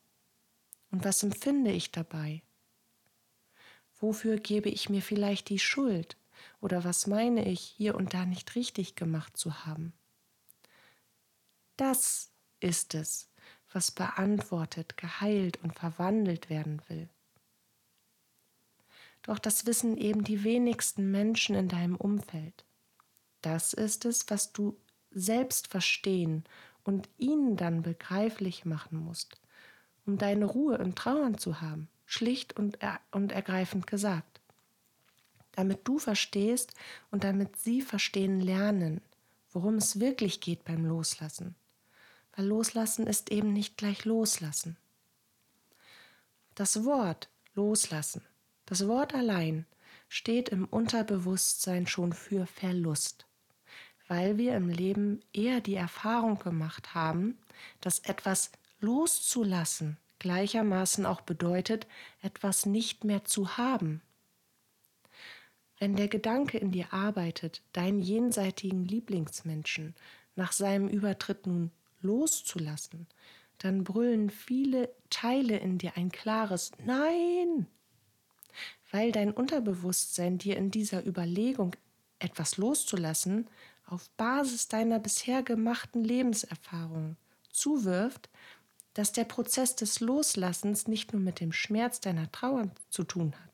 Und 0.91 1.05
was 1.05 1.23
empfinde 1.23 1.71
ich 1.71 1.93
dabei? 1.93 2.43
Wofür 4.01 4.39
gebe 4.39 4.69
ich 4.69 4.89
mir 4.89 5.03
vielleicht 5.03 5.49
die 5.49 5.61
Schuld? 5.61 6.17
Oder 6.65 6.83
was 6.83 7.07
meine 7.07 7.47
ich 7.47 7.61
hier 7.61 7.95
und 7.95 8.15
da 8.15 8.25
nicht 8.25 8.55
richtig 8.55 8.95
gemacht 8.95 9.37
zu 9.37 9.67
haben? 9.67 9.93
Das 11.77 12.31
ist 12.59 12.95
es, 12.95 13.29
was 13.71 13.91
beantwortet, 13.91 14.97
geheilt 14.97 15.63
und 15.63 15.75
verwandelt 15.75 16.49
werden 16.49 16.81
will. 16.89 17.11
Doch 19.21 19.39
das 19.39 19.67
wissen 19.67 19.99
eben 19.99 20.25
die 20.25 20.43
wenigsten 20.43 21.11
Menschen 21.11 21.55
in 21.55 21.69
deinem 21.69 21.97
Umfeld. 21.97 22.65
Das 23.43 23.75
ist 23.75 24.07
es, 24.07 24.31
was 24.31 24.55
du 24.55 24.75
selbst 25.11 25.69
verstehen 25.69 26.45
und 26.83 27.11
ihnen 27.19 27.59
dann 27.59 27.83
begreiflich 27.83 28.65
machen 28.65 29.01
musst, 29.01 29.39
um 30.07 30.17
deine 30.17 30.47
Ruhe 30.47 30.79
und 30.79 30.97
Trauern 30.97 31.37
zu 31.37 31.61
haben, 31.61 31.91
schlicht 32.07 32.57
und, 32.57 32.81
er 32.81 33.01
und 33.11 33.33
ergreifend 33.33 33.87
gesagt. 33.87 34.34
Damit 35.57 35.87
du 35.87 35.99
verstehst 35.99 36.75
und 37.11 37.25
damit 37.25 37.57
sie 37.57 37.83
verstehen 37.83 38.41
lernen, 38.41 39.01
worum 39.53 39.77
es 39.77 40.01
wirklich 40.01 40.41
geht 40.41 40.65
beim 40.65 40.85
Loslassen. 40.85 41.55
Weil 42.35 42.47
Loslassen 42.47 43.07
ist 43.07 43.31
eben 43.31 43.53
nicht 43.53 43.77
gleich 43.77 44.05
Loslassen. 44.05 44.77
Das 46.55 46.85
Wort 46.85 47.29
Loslassen, 47.55 48.23
das 48.67 48.89
Wort 48.89 49.15
allein, 49.15 49.67
steht 50.09 50.49
im 50.49 50.65
Unterbewusstsein 50.65 51.87
schon 51.87 52.13
für 52.13 52.47
Verlust 52.47 53.27
weil 54.09 54.37
wir 54.37 54.57
im 54.57 54.69
Leben 54.69 55.21
eher 55.33 55.61
die 55.61 55.75
Erfahrung 55.75 56.39
gemacht 56.39 56.95
haben, 56.95 57.39
dass 57.81 58.01
etwas 58.01 58.53
loszulassen 58.81 59.97
gleichermaßen 60.19 61.05
auch 61.07 61.21
bedeutet, 61.21 61.87
etwas 62.23 62.67
nicht 62.67 63.05
mehr 63.05 63.25
zu 63.25 63.57
haben. 63.57 64.01
Wenn 65.79 65.97
der 65.97 66.09
Gedanke 66.09 66.59
in 66.59 66.71
dir 66.71 66.93
arbeitet, 66.93 67.63
deinen 67.73 68.01
jenseitigen 68.01 68.85
Lieblingsmenschen 68.85 69.95
nach 70.37 70.53
seinem 70.53 70.89
Übertritt 70.89 71.47
nun 71.47 71.71
loszulassen, 72.01 73.07
dann 73.59 73.85
brüllen 73.85 74.31
viele 74.31 74.91
Teile 75.11 75.59
in 75.59 75.79
dir 75.79 75.97
ein 75.97 76.11
klares 76.11 76.73
Nein, 76.85 77.67
weil 78.91 79.13
dein 79.13 79.33
Unterbewusstsein 79.33 80.39
dir 80.39 80.57
in 80.57 80.71
dieser 80.71 81.07
Überlegung 81.07 81.75
etwas 82.19 82.57
loszulassen 82.57 83.49
auf 83.87 84.09
Basis 84.11 84.69
deiner 84.69 84.99
bisher 84.99 85.43
gemachten 85.43 86.05
Lebenserfahrung 86.05 87.17
zuwirft, 87.51 88.29
dass 88.95 89.13
der 89.13 89.25
Prozess 89.25 89.77
des 89.77 90.01
Loslassens 90.01 90.87
nicht 90.87 91.13
nur 91.13 91.21
mit 91.21 91.41
dem 91.41 91.53
Schmerz 91.53 92.01
deiner 92.01 92.31
Trauer 92.31 92.71
zu 92.91 93.03
tun 93.05 93.35
hat. 93.35 93.54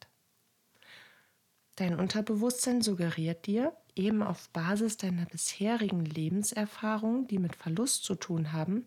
Dein 1.77 1.99
Unterbewusstsein 1.99 2.83
suggeriert 2.83 3.47
dir, 3.47 3.77
eben 3.95 4.23
auf 4.23 4.49
Basis 4.51 4.97
deiner 4.97 5.27
bisherigen 5.27 6.05
Lebenserfahrung, 6.05 7.27
die 7.27 7.39
mit 7.39 7.57
Verlust 7.57 8.05
zu 8.05 8.15
tun 8.15 8.53
haben, 8.53 8.85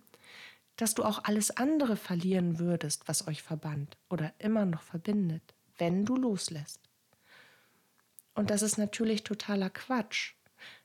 dass 0.75 0.96
du 0.96 1.04
auch 1.04 1.24
alles 1.24 1.52
andere 1.52 1.96
verlieren 1.96 2.60
würdest, 2.60 3.08
was 3.08 3.28
euch 3.28 3.44
verband 3.44 3.98
oder 4.10 4.34
immer 4.40 4.66
noch 4.66 4.82
verbindet, 4.82 5.54
wenn 5.78 6.06
du 6.06 6.16
loslässt. 6.16 6.80
Und 8.34 8.50
das 8.50 8.62
ist 8.63 8.78
natürlich 8.78 9.24
totaler 9.24 9.70
Quatsch. 9.70 10.34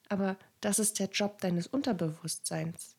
Aber 0.09 0.37
das 0.61 0.79
ist 0.79 0.99
der 0.99 1.09
Job 1.09 1.41
deines 1.41 1.67
Unterbewusstseins. 1.67 2.97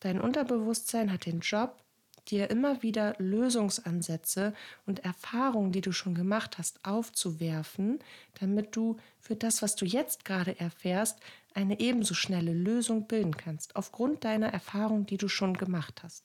Dein 0.00 0.20
Unterbewusstsein 0.20 1.12
hat 1.12 1.26
den 1.26 1.40
Job, 1.40 1.83
dir 2.24 2.50
immer 2.50 2.82
wieder 2.82 3.14
Lösungsansätze 3.18 4.54
und 4.86 5.04
Erfahrungen, 5.04 5.72
die 5.72 5.80
du 5.80 5.92
schon 5.92 6.14
gemacht 6.14 6.58
hast, 6.58 6.84
aufzuwerfen, 6.84 7.98
damit 8.40 8.74
du 8.76 8.96
für 9.18 9.36
das, 9.36 9.62
was 9.62 9.76
du 9.76 9.84
jetzt 9.84 10.24
gerade 10.24 10.58
erfährst, 10.58 11.18
eine 11.54 11.80
ebenso 11.80 12.14
schnelle 12.14 12.52
Lösung 12.52 13.06
bilden 13.06 13.36
kannst, 13.36 13.76
aufgrund 13.76 14.24
deiner 14.24 14.48
Erfahrung, 14.48 15.06
die 15.06 15.16
du 15.16 15.28
schon 15.28 15.54
gemacht 15.54 16.02
hast. 16.02 16.24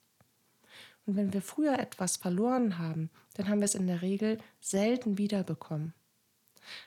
Und 1.06 1.16
wenn 1.16 1.34
wir 1.34 1.42
früher 1.42 1.80
etwas 1.80 2.18
verloren 2.18 2.78
haben, 2.78 3.10
dann 3.34 3.48
haben 3.50 3.60
wir 3.60 3.66
es 3.66 3.76
in 3.76 3.88
der 3.88 4.02
Regel 4.02 4.38
selten 4.60 5.18
wiederbekommen. 5.18 5.94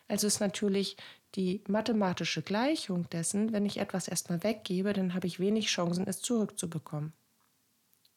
Also 0.08 0.26
ist 0.26 0.40
natürlich 0.40 0.96
die 1.34 1.62
mathematische 1.66 2.42
Gleichung 2.42 3.08
dessen, 3.10 3.52
wenn 3.52 3.66
ich 3.66 3.78
etwas 3.78 4.06
erstmal 4.06 4.42
weggebe, 4.42 4.92
dann 4.92 5.14
habe 5.14 5.26
ich 5.26 5.40
wenig 5.40 5.66
Chancen, 5.66 6.06
es 6.06 6.20
zurückzubekommen. 6.20 7.12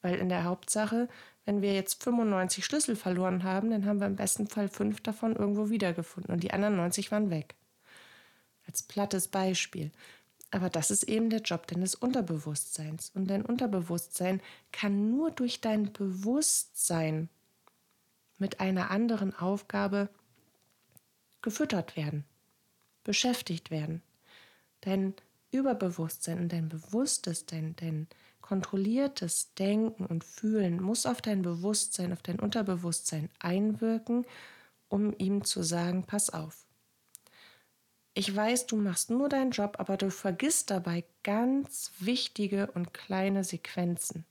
Weil 0.02 0.16
in 0.16 0.28
der 0.28 0.44
Hauptsache, 0.44 1.08
wenn 1.44 1.62
wir 1.62 1.74
jetzt 1.74 2.02
95 2.02 2.64
Schlüssel 2.64 2.96
verloren 2.96 3.44
haben, 3.44 3.70
dann 3.70 3.86
haben 3.86 4.00
wir 4.00 4.06
im 4.06 4.16
besten 4.16 4.46
Fall 4.46 4.68
fünf 4.68 5.00
davon 5.00 5.36
irgendwo 5.36 5.70
wiedergefunden 5.70 6.32
und 6.32 6.42
die 6.42 6.52
anderen 6.52 6.76
90 6.76 7.10
waren 7.12 7.30
weg. 7.30 7.54
Als 8.66 8.82
plattes 8.82 9.28
Beispiel. 9.28 9.90
Aber 10.50 10.70
das 10.70 10.90
ist 10.90 11.04
eben 11.04 11.30
der 11.30 11.40
Job 11.40 11.66
deines 11.66 11.94
Unterbewusstseins. 11.94 13.10
Und 13.14 13.28
dein 13.28 13.44
Unterbewusstsein 13.44 14.40
kann 14.72 15.10
nur 15.10 15.30
durch 15.30 15.60
dein 15.60 15.92
Bewusstsein 15.92 17.28
mit 18.38 18.60
einer 18.60 18.90
anderen 18.90 19.34
Aufgabe 19.34 20.08
gefüttert 21.42 21.96
werden 21.96 22.24
beschäftigt 23.06 23.70
werden. 23.70 24.02
Dein 24.82 25.14
Überbewusstsein 25.52 26.40
und 26.40 26.52
dein 26.52 26.68
bewusstes, 26.68 27.46
dein, 27.46 27.76
dein 27.76 28.08
kontrolliertes 28.46 29.52
Denken 29.54 30.06
und 30.06 30.24
Fühlen 30.24 30.80
muss 30.80 31.04
auf 31.04 31.20
dein 31.20 31.42
Bewusstsein, 31.42 32.12
auf 32.12 32.22
dein 32.22 32.38
Unterbewusstsein 32.38 33.28
einwirken, 33.40 34.24
um 34.88 35.12
ihm 35.18 35.44
zu 35.44 35.62
sagen, 35.62 36.04
pass 36.04 36.30
auf. 36.30 36.64
Ich 38.14 38.34
weiß, 38.34 38.66
du 38.66 38.76
machst 38.76 39.10
nur 39.10 39.28
deinen 39.28 39.50
Job, 39.50 39.76
aber 39.78 39.96
du 39.96 40.10
vergisst 40.10 40.70
dabei 40.70 41.04
ganz 41.22 41.92
wichtige 41.98 42.70
und 42.72 42.94
kleine 42.94 43.44
Sequenzen, 43.44 44.24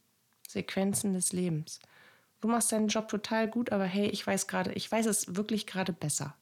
Sequenzen 0.47 1.13
des 1.13 1.33
Lebens. 1.33 1.79
Du 2.41 2.47
machst 2.47 2.71
deinen 2.71 2.87
Job 2.87 3.09
total 3.09 3.47
gut, 3.47 3.71
aber 3.71 3.85
hey, 3.85 4.07
ich 4.07 4.25
weiß 4.25 4.47
gerade, 4.47 4.71
ich 4.73 4.91
weiß 4.91 5.05
es 5.05 5.35
wirklich 5.35 5.67
gerade 5.67 5.93
besser. 5.93 6.35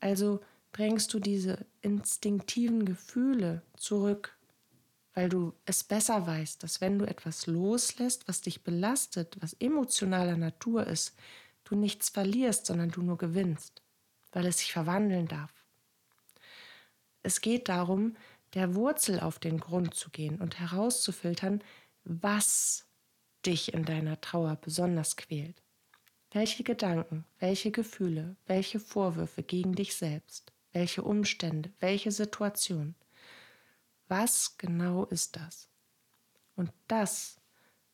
Also 0.00 0.40
bringst 0.72 1.12
du 1.14 1.20
diese 1.20 1.64
instinktiven 1.82 2.84
Gefühle 2.84 3.62
zurück, 3.76 4.35
weil 5.16 5.30
du 5.30 5.54
es 5.64 5.82
besser 5.82 6.26
weißt, 6.26 6.62
dass 6.62 6.82
wenn 6.82 6.98
du 6.98 7.06
etwas 7.06 7.46
loslässt, 7.46 8.28
was 8.28 8.42
dich 8.42 8.62
belastet, 8.62 9.36
was 9.40 9.54
emotionaler 9.54 10.36
Natur 10.36 10.86
ist, 10.86 11.16
du 11.64 11.74
nichts 11.74 12.10
verlierst, 12.10 12.66
sondern 12.66 12.90
du 12.90 13.02
nur 13.02 13.18
gewinnst. 13.18 13.82
weil 14.32 14.46
es 14.46 14.58
sich 14.58 14.72
verwandeln 14.72 15.28
darf. 15.28 15.52
Es 17.22 17.40
geht 17.40 17.70
darum, 17.70 18.16
der 18.52 18.74
Wurzel 18.74 19.20
auf 19.20 19.38
den 19.38 19.58
Grund 19.58 19.94
zu 19.94 20.10
gehen 20.10 20.40
und 20.42 20.60
herauszufiltern, 20.60 21.62
was 22.04 22.86
dich 23.46 23.72
in 23.72 23.84
deiner 23.86 24.20
Trauer 24.20 24.56
besonders 24.56 25.16
quält. 25.16 25.62
Welche 26.32 26.64
Gedanken, 26.64 27.24
welche 27.38 27.70
Gefühle, 27.70 28.36
welche 28.46 28.78
Vorwürfe 28.78 29.42
gegen 29.42 29.74
dich 29.74 29.96
selbst, 29.96 30.52
welche 30.72 31.02
Umstände, 31.02 31.72
welche 31.80 32.12
Situation. 32.12 32.94
Was 34.08 34.56
genau 34.58 35.04
ist 35.04 35.36
das? 35.36 35.68
Und 36.54 36.72
das, 36.88 37.40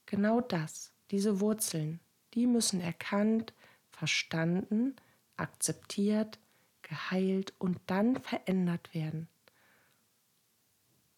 genau 0.07 0.41
das, 0.41 0.93
diese 1.11 1.41
Wurzeln, 1.41 2.01
die 2.35 2.47
müssen 2.47 2.81
erkannt, 2.81 3.53
verstanden, 3.91 4.97
akzeptiert, 5.37 6.39
geheilt 6.83 7.55
und 7.59 7.81
dann 7.87 8.21
verändert 8.21 8.95
werden, 8.95 9.29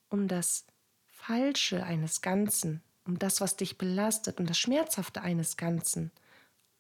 um 0.09 0.29
das 0.29 0.67
Falsche 1.07 1.85
eines 1.85 2.21
Ganzen, 2.21 2.83
um 3.05 3.19
das, 3.19 3.41
was 3.41 3.57
dich 3.57 3.79
belastet 3.79 4.39
und 4.39 4.49
das 4.49 4.59
Schmerzhafte 4.59 5.23
eines 5.23 5.57
Ganzen 5.57 6.11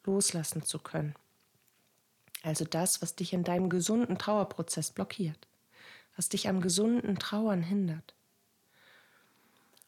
loslassen 0.04 0.62
zu 0.62 0.78
können. 0.78 1.14
Also 2.42 2.64
das, 2.64 3.00
was 3.00 3.16
dich 3.16 3.32
in 3.32 3.42
deinem 3.42 3.70
gesunden 3.70 4.18
Trauerprozess 4.18 4.90
blockiert, 4.90 5.48
was 6.16 6.28
dich 6.28 6.48
am 6.48 6.60
gesunden 6.60 7.18
Trauern 7.18 7.62
hindert. 7.62 8.14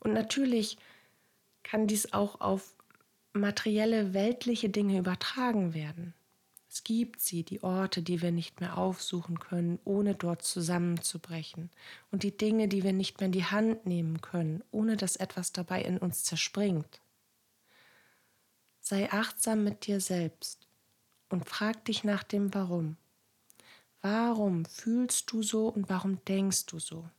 Und 0.00 0.12
natürlich 0.12 0.78
kann 1.62 1.86
dies 1.86 2.12
auch 2.12 2.40
auf 2.40 2.74
materielle, 3.32 4.14
weltliche 4.14 4.68
Dinge 4.68 4.98
übertragen 4.98 5.74
werden. 5.74 6.14
Es 6.68 6.84
gibt 6.84 7.20
sie, 7.20 7.42
die 7.42 7.62
Orte, 7.62 8.02
die 8.02 8.20
wir 8.20 8.32
nicht 8.32 8.60
mehr 8.60 8.76
aufsuchen 8.76 9.38
können, 9.38 9.78
ohne 9.84 10.14
dort 10.14 10.42
zusammenzubrechen, 10.42 11.70
und 12.10 12.22
die 12.22 12.36
Dinge, 12.36 12.68
die 12.68 12.82
wir 12.82 12.92
nicht 12.92 13.18
mehr 13.18 13.26
in 13.26 13.32
die 13.32 13.46
Hand 13.46 13.86
nehmen 13.86 14.20
können, 14.20 14.62
ohne 14.72 14.96
dass 14.96 15.16
etwas 15.16 15.52
dabei 15.52 15.82
in 15.82 15.96
uns 15.96 16.24
zerspringt. 16.24 17.00
Sei 18.80 19.10
achtsam 19.10 19.64
mit 19.64 19.86
dir 19.86 20.00
selbst 20.00 20.66
und 21.30 21.48
frag 21.48 21.84
dich 21.86 22.04
nach 22.04 22.22
dem 22.22 22.52
Warum. 22.52 22.96
Warum 24.08 24.64
fühlst 24.66 25.32
du 25.32 25.42
so 25.42 25.66
und 25.66 25.90
warum 25.90 26.24
denkst 26.26 26.66
du 26.66 26.78
so? 26.78 27.10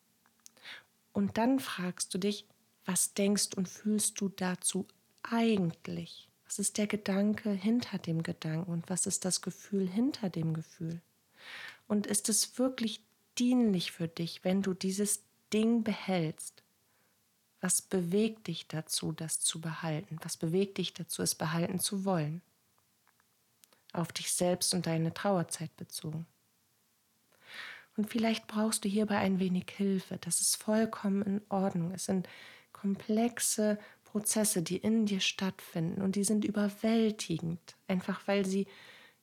Und 1.11 1.37
dann 1.37 1.59
fragst 1.59 2.13
du 2.13 2.17
dich, 2.17 2.47
was 2.85 3.13
denkst 3.13 3.49
und 3.57 3.67
fühlst 3.67 4.21
du 4.21 4.29
dazu 4.29 4.87
eigentlich? 5.21 6.29
Was 6.45 6.59
ist 6.59 6.77
der 6.77 6.87
Gedanke 6.87 7.51
hinter 7.51 7.97
dem 7.97 8.23
Gedanken 8.23 8.71
und 8.71 8.89
was 8.89 9.05
ist 9.05 9.25
das 9.25 9.41
Gefühl 9.41 9.85
hinter 9.85 10.29
dem 10.29 10.53
Gefühl? 10.53 11.01
Und 11.89 12.07
ist 12.07 12.29
es 12.29 12.57
wirklich 12.57 13.03
dienlich 13.37 13.91
für 13.91 14.07
dich, 14.07 14.45
wenn 14.45 14.61
du 14.61 14.73
dieses 14.73 15.23
Ding 15.51 15.83
behältst? 15.83 16.63
Was 17.59 17.81
bewegt 17.81 18.47
dich 18.47 18.69
dazu, 18.69 19.11
das 19.11 19.41
zu 19.41 19.59
behalten? 19.59 20.19
Was 20.21 20.37
bewegt 20.37 20.77
dich 20.77 20.93
dazu, 20.93 21.21
es 21.21 21.35
behalten 21.35 21.81
zu 21.81 22.05
wollen? 22.05 22.41
Auf 23.91 24.13
dich 24.13 24.31
selbst 24.31 24.73
und 24.73 24.85
deine 24.85 25.13
Trauerzeit 25.13 25.75
bezogen. 25.75 26.25
Und 27.97 28.09
vielleicht 28.09 28.47
brauchst 28.47 28.85
du 28.85 28.89
hierbei 28.89 29.17
ein 29.17 29.39
wenig 29.39 29.65
Hilfe. 29.75 30.17
Das 30.21 30.39
ist 30.39 30.55
vollkommen 30.55 31.23
in 31.23 31.41
Ordnung. 31.49 31.91
Es 31.91 32.05
sind 32.05 32.29
komplexe 32.71 33.79
Prozesse, 34.03 34.61
die 34.61 34.77
in 34.77 35.05
dir 35.07 35.19
stattfinden 35.19 36.01
und 36.01 36.15
die 36.15 36.23
sind 36.23 36.45
überwältigend, 36.45 37.75
einfach 37.87 38.21
weil 38.27 38.45
sie 38.45 38.67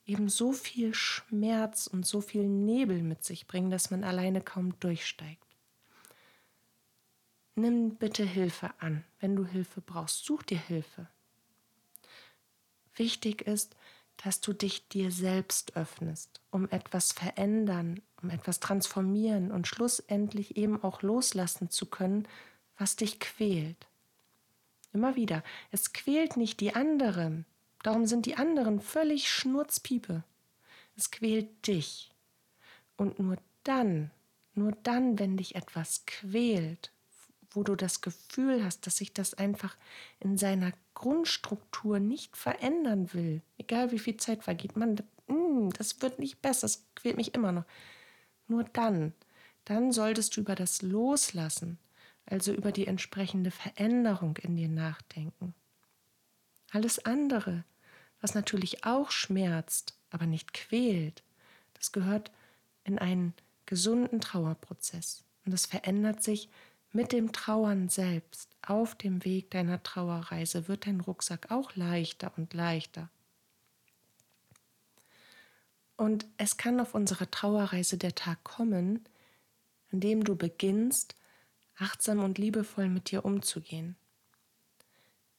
eben 0.06 0.28
so 0.28 0.52
viel 0.52 0.92
Schmerz 0.92 1.86
und 1.86 2.04
so 2.04 2.20
viel 2.20 2.46
Nebel 2.46 3.02
mit 3.02 3.24
sich 3.24 3.46
bringen, 3.46 3.70
dass 3.70 3.90
man 3.90 4.04
alleine 4.04 4.40
kaum 4.40 4.78
durchsteigt. 4.80 5.42
Nimm 7.54 7.94
bitte 7.94 8.24
Hilfe 8.24 8.70
an, 8.80 9.04
wenn 9.20 9.36
du 9.36 9.46
Hilfe 9.46 9.80
brauchst. 9.80 10.24
Such 10.24 10.42
dir 10.42 10.58
Hilfe. 10.58 11.08
Wichtig 12.96 13.42
ist, 13.42 13.76
dass 14.16 14.40
du 14.40 14.52
dich 14.52 14.88
dir 14.88 15.10
selbst 15.10 15.76
öffnest, 15.76 16.40
um 16.50 16.68
etwas 16.70 17.12
verändern, 17.12 18.00
um 18.24 18.30
etwas 18.30 18.58
transformieren 18.58 19.52
und 19.52 19.68
schlussendlich 19.68 20.56
eben 20.56 20.82
auch 20.82 21.02
loslassen 21.02 21.70
zu 21.70 21.86
können, 21.86 22.26
was 22.78 22.96
dich 22.96 23.20
quält. 23.20 23.86
Immer 24.92 25.14
wieder, 25.14 25.44
es 25.70 25.92
quält 25.92 26.36
nicht 26.36 26.60
die 26.60 26.74
anderen, 26.74 27.44
darum 27.82 28.06
sind 28.06 28.26
die 28.26 28.36
anderen 28.36 28.80
völlig 28.80 29.28
schnurzpiepe. 29.28 30.24
Es 30.96 31.10
quält 31.10 31.66
dich. 31.66 32.12
Und 32.96 33.18
nur 33.18 33.36
dann, 33.64 34.10
nur 34.54 34.72
dann, 34.84 35.18
wenn 35.18 35.36
dich 35.36 35.54
etwas 35.56 36.06
quält, 36.06 36.92
wo 37.50 37.62
du 37.62 37.74
das 37.74 38.00
Gefühl 38.00 38.64
hast, 38.64 38.86
dass 38.86 38.96
sich 38.96 39.12
das 39.12 39.34
einfach 39.34 39.76
in 40.20 40.38
seiner 40.38 40.72
Grundstruktur 40.94 41.98
nicht 41.98 42.36
verändern 42.36 43.12
will, 43.12 43.42
egal 43.58 43.90
wie 43.90 43.98
viel 43.98 44.16
Zeit 44.16 44.44
vergeht, 44.44 44.76
man, 44.76 45.02
mm, 45.26 45.70
das 45.76 46.00
wird 46.00 46.18
nicht 46.18 46.40
besser, 46.40 46.62
das 46.62 46.86
quält 46.94 47.16
mich 47.16 47.34
immer 47.34 47.52
noch. 47.52 47.64
Nur 48.46 48.64
dann, 48.64 49.12
dann 49.64 49.92
solltest 49.92 50.36
du 50.36 50.40
über 50.42 50.54
das 50.54 50.82
Loslassen 50.82 51.78
also 52.26 52.52
über 52.52 52.72
die 52.72 52.86
entsprechende 52.86 53.50
Veränderung 53.50 54.36
in 54.38 54.56
dir 54.56 54.68
nachdenken. 54.68 55.54
Alles 56.70 57.04
andere, 57.04 57.64
was 58.20 58.34
natürlich 58.34 58.84
auch 58.84 59.10
schmerzt, 59.10 59.96
aber 60.10 60.26
nicht 60.26 60.54
quält, 60.54 61.22
das 61.74 61.92
gehört 61.92 62.30
in 62.84 62.98
einen 62.98 63.34
gesunden 63.66 64.20
Trauerprozess. 64.20 65.24
Und 65.44 65.52
das 65.52 65.66
verändert 65.66 66.22
sich 66.22 66.48
mit 66.92 67.12
dem 67.12 67.32
Trauern 67.32 67.88
selbst. 67.88 68.48
Auf 68.62 68.94
dem 68.94 69.24
Weg 69.24 69.50
deiner 69.50 69.82
Trauerreise 69.82 70.68
wird 70.68 70.86
dein 70.86 71.00
Rucksack 71.00 71.50
auch 71.50 71.76
leichter 71.76 72.32
und 72.36 72.54
leichter. 72.54 73.10
Und 75.96 76.26
es 76.36 76.56
kann 76.56 76.80
auf 76.80 76.94
unserer 76.94 77.30
Trauerreise 77.30 77.98
der 77.98 78.14
Tag 78.14 78.42
kommen, 78.42 79.04
an 79.92 80.00
dem 80.00 80.24
du 80.24 80.34
beginnst, 80.34 81.14
achtsam 81.76 82.18
und 82.20 82.38
liebevoll 82.38 82.88
mit 82.88 83.10
dir 83.10 83.24
umzugehen. 83.24 83.96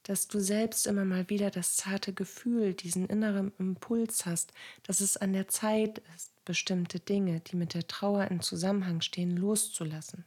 Dass 0.03 0.27
du 0.27 0.39
selbst 0.39 0.87
immer 0.87 1.03
mal 1.03 1.29
wieder 1.29 1.49
das 1.49 1.75
zarte 1.75 2.13
Gefühl, 2.13 2.73
diesen 2.73 3.07
inneren 3.07 3.51
Impuls 3.57 4.25
hast, 4.25 4.53
dass 4.83 5.01
es 5.01 5.17
an 5.17 5.33
der 5.33 5.47
Zeit 5.47 6.01
ist, 6.15 6.31
bestimmte 6.45 6.99
Dinge, 6.99 7.39
die 7.41 7.55
mit 7.55 7.73
der 7.73 7.87
Trauer 7.87 8.25
in 8.25 8.39
Zusammenhang 8.41 9.01
stehen, 9.01 9.35
loszulassen. 9.35 10.25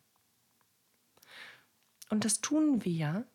Und 2.11 2.25
das 2.25 2.41
tun 2.41 2.85
wir, 2.85 3.27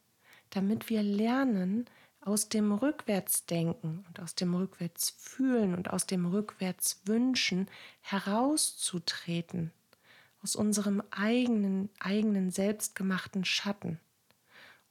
damit 0.49 0.89
wir 0.89 1.01
lernen, 1.01 1.85
aus 2.25 2.49
dem 2.49 2.71
Rückwärtsdenken 2.71 4.05
und 4.07 4.19
aus 4.19 4.35
dem 4.35 4.55
Rückwärtsfühlen 4.55 5.75
und 5.75 5.89
aus 5.89 6.05
dem 6.07 6.25
Rückwärtswünschen 6.25 7.67
herauszutreten 8.01 9.71
aus 10.43 10.55
unserem 10.55 11.01
eigenen, 11.09 11.89
eigenen 11.99 12.51
selbstgemachten 12.51 13.45
Schatten, 13.45 13.99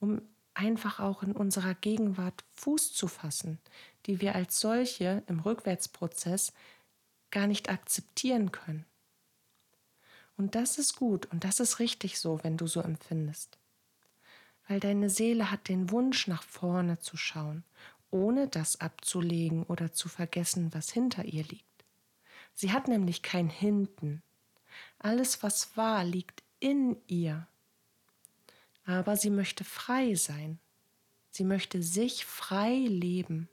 um 0.00 0.22
einfach 0.54 0.98
auch 0.98 1.22
in 1.22 1.32
unserer 1.32 1.74
Gegenwart 1.74 2.44
Fuß 2.54 2.94
zu 2.94 3.06
fassen, 3.06 3.58
die 4.06 4.20
wir 4.20 4.34
als 4.34 4.60
solche 4.60 5.22
im 5.26 5.40
Rückwärtsprozess 5.40 6.52
gar 7.30 7.46
nicht 7.46 7.68
akzeptieren 7.68 8.50
können. 8.50 8.86
Und 10.36 10.54
das 10.54 10.78
ist 10.78 10.96
gut 10.96 11.26
und 11.26 11.44
das 11.44 11.60
ist 11.60 11.78
richtig 11.78 12.18
so, 12.18 12.40
wenn 12.42 12.56
du 12.56 12.66
so 12.66 12.80
empfindest. 12.80 13.58
Weil 14.72 14.80
deine 14.80 15.10
Seele 15.10 15.50
hat 15.50 15.68
den 15.68 15.90
Wunsch, 15.90 16.28
nach 16.28 16.42
vorne 16.42 16.98
zu 16.98 17.18
schauen, 17.18 17.62
ohne 18.10 18.48
das 18.48 18.80
abzulegen 18.80 19.64
oder 19.64 19.92
zu 19.92 20.08
vergessen, 20.08 20.72
was 20.72 20.90
hinter 20.90 21.26
ihr 21.26 21.44
liegt. 21.44 21.84
Sie 22.54 22.72
hat 22.72 22.88
nämlich 22.88 23.20
kein 23.20 23.50
Hinten, 23.50 24.22
alles, 24.98 25.42
was 25.42 25.76
war, 25.76 26.04
liegt 26.04 26.42
in 26.58 26.96
ihr. 27.06 27.46
Aber 28.86 29.18
sie 29.18 29.28
möchte 29.28 29.62
frei 29.62 30.14
sein. 30.14 30.58
Sie 31.28 31.44
möchte 31.44 31.82
sich 31.82 32.24
frei 32.24 32.72
leben 32.72 33.50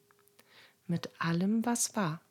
mit 0.88 1.10
allem, 1.20 1.66
was 1.66 1.98
war. 1.98 2.22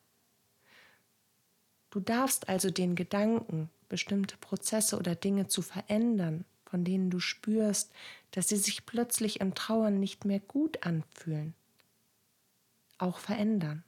Du 1.91 2.01
darfst 2.01 2.49
also 2.49 2.71
den 2.71 2.95
Gedanken, 2.95 3.69
bestimmte 3.91 4.39
Prozesse 4.39 4.97
oder 4.97 5.15
Dinge 5.15 5.47
zu 5.47 5.61
verändern, 5.61 6.47
von 6.69 6.85
denen 6.85 7.11
du 7.11 7.21
spürst, 7.21 7.93
dass 8.31 8.49
sie 8.49 8.57
sich 8.57 8.87
plötzlich 8.87 9.41
im 9.41 9.55
Trauern 9.55 9.99
nicht 9.99 10.25
mehr 10.25 10.41
gut 10.41 10.85
anfühlen, 10.85 11.55
auch 12.99 13.19
verändern. 13.19 13.85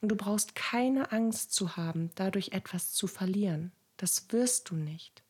Und 0.00 0.08
du 0.08 0.16
brauchst 0.16 0.54
keine 0.54 1.12
Angst 1.12 1.52
zu 1.52 1.76
haben, 1.76 2.10
dadurch 2.14 2.52
etwas 2.52 2.92
zu 2.92 3.06
verlieren. 3.06 3.72
Das 3.98 4.32
wirst 4.32 4.70
du 4.70 4.76
nicht. 4.76 5.22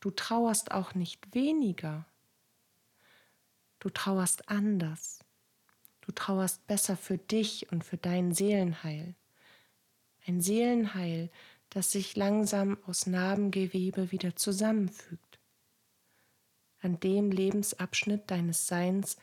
Du 0.00 0.10
trauerst 0.10 0.70
auch 0.70 0.94
nicht 0.94 1.34
weniger. 1.34 2.06
Du 3.80 3.90
trauerst 3.90 4.48
anders. 4.48 5.24
Du 6.02 6.12
trauerst 6.12 6.66
besser 6.66 6.96
für 6.96 7.18
dich 7.18 7.72
und 7.72 7.82
für 7.84 7.96
dein 7.96 8.32
Seelenheil. 8.32 9.14
ein 10.26 10.40
Seelenheil, 10.40 11.30
das 11.70 11.92
sich 11.92 12.16
langsam 12.16 12.78
aus 12.86 13.06
Narbengewebe 13.06 14.12
wieder 14.12 14.36
zusammenfügt. 14.36 15.23
An 16.84 17.00
dem 17.00 17.30
Lebensabschnitt 17.30 18.30
deines 18.30 18.66
Seins, 18.66 19.16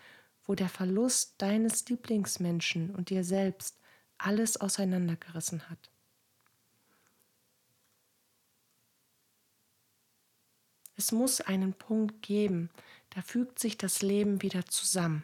wo 0.46 0.56
der 0.56 0.68
Verlust 0.68 1.36
deines 1.38 1.88
Lieblingsmenschen 1.88 2.90
und 2.90 3.12
dir 3.12 3.24
selbst 3.24 3.78
alles 4.18 4.60
auseinandergerissen 4.60 5.70
hat. 5.70 5.92
Es 10.96 11.12
muss 11.12 11.40
einen 11.40 11.74
Punkt 11.74 12.24
geben, 12.24 12.72
da 13.12 13.22
fügt 13.22 13.60
sich 13.60 13.78
das 13.78 14.02
Leben 14.02 14.42
wieder 14.42 14.66
zusammen. 14.66 15.24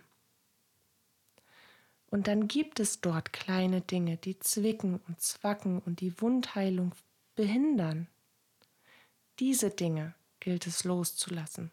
Und 2.11 2.27
dann 2.27 2.47
gibt 2.47 2.79
es 2.79 3.01
dort 3.01 3.33
kleine 3.33 3.81
Dinge, 3.81 4.17
die 4.17 4.37
zwicken 4.37 4.99
und 5.07 5.21
zwacken 5.21 5.79
und 5.79 6.01
die 6.01 6.21
Wundheilung 6.21 6.93
behindern. 7.35 8.07
Diese 9.39 9.71
Dinge 9.71 10.13
gilt 10.39 10.67
es 10.67 10.83
loszulassen. 10.83 11.71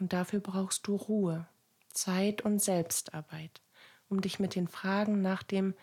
Und 0.00 0.14
dafür 0.14 0.40
brauchst 0.40 0.86
du 0.86 0.96
Ruhe, 0.96 1.46
Zeit 1.90 2.42
und 2.42 2.60
Selbstarbeit, 2.60 3.60
um 4.08 4.22
dich 4.22 4.40
mit 4.40 4.54
den 4.54 4.66
Fragen 4.66 5.20
nach 5.20 5.42
dem, 5.42 5.74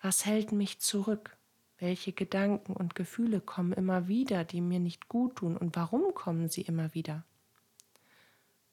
was 0.00 0.24
hält 0.24 0.50
mich 0.50 0.80
zurück, 0.80 1.36
welche 1.78 2.12
Gedanken 2.12 2.72
und 2.72 2.94
Gefühle 2.94 3.40
kommen 3.40 3.74
immer 3.74 4.08
wieder, 4.08 4.44
die 4.44 4.62
mir 4.62 4.80
nicht 4.80 5.08
gut 5.08 5.36
tun 5.36 5.58
und 5.58 5.76
warum 5.76 6.14
kommen 6.14 6.48
sie 6.48 6.62
immer 6.62 6.94
wieder? 6.94 7.24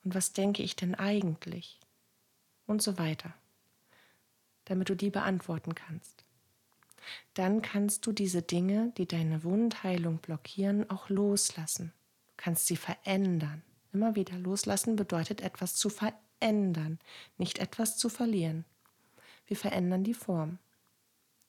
Und 0.05 0.15
was 0.15 0.31
denke 0.31 0.63
ich 0.63 0.77
denn 0.77 0.95
eigentlich? 0.95 1.81
Und 2.65 2.81
so 2.81 2.97
weiter, 2.97 3.33
damit 4.65 4.87
du 4.87 4.95
die 4.95 5.09
beantworten 5.09 5.75
kannst. 5.75 6.23
Dann 7.33 7.61
kannst 7.61 8.07
du 8.07 8.13
diese 8.13 8.41
Dinge, 8.41 8.93
die 8.97 9.05
deine 9.05 9.43
Wundheilung 9.43 10.19
blockieren, 10.19 10.89
auch 10.89 11.09
loslassen. 11.09 11.91
Du 12.27 12.33
kannst 12.37 12.67
sie 12.67 12.77
verändern. 12.77 13.63
Immer 13.93 14.15
wieder 14.15 14.37
loslassen 14.39 14.95
bedeutet 14.95 15.41
etwas 15.41 15.75
zu 15.75 15.89
verändern, 15.89 16.99
nicht 17.37 17.59
etwas 17.59 17.95
zu 17.95 18.09
verlieren. 18.09 18.65
Wir 19.45 19.55
verändern 19.55 20.03
die 20.03 20.15
Form. 20.15 20.57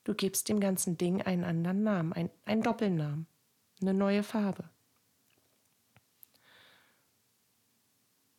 Du 0.03 0.13
gibst 0.13 0.47
dem 0.47 0.59
ganzen 0.59 0.97
Ding 0.97 1.23
einen 1.23 1.43
anderen 1.43 1.81
Namen, 1.81 2.13
ein, 2.13 2.29
einen 2.45 2.61
Doppelnamen, 2.61 3.25
eine 3.81 3.95
neue 3.95 4.21
Farbe. 4.21 4.69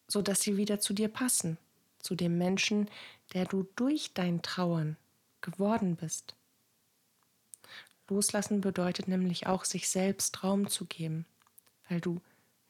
So 0.07 0.23
dass 0.23 0.41
sie 0.41 0.57
wieder 0.57 0.79
zu 0.79 0.95
dir 0.95 1.09
passen, 1.09 1.59
zu 1.99 2.15
dem 2.15 2.39
Menschen, 2.39 2.89
der 3.35 3.45
du 3.45 3.65
durch 3.75 4.15
dein 4.15 4.41
Trauern 4.41 4.97
geworden 5.41 5.97
bist. 5.97 6.37
Loslassen 8.09 8.61
bedeutet 8.61 9.09
nämlich 9.09 9.49
auch, 9.49 9.65
sich 9.65 9.89
selbst 9.89 10.45
Raum 10.45 10.69
zu 10.69 10.85
geben, 10.85 11.27
weil 11.89 12.01
du 12.01 12.21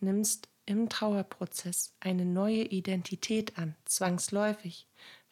nimmst 0.00 0.48
im 0.66 0.88
Trauerprozess 0.88 1.94
eine 2.00 2.24
neue 2.24 2.64
Identität 2.64 3.56
an, 3.56 3.74
zwangsläufig, 3.84 4.86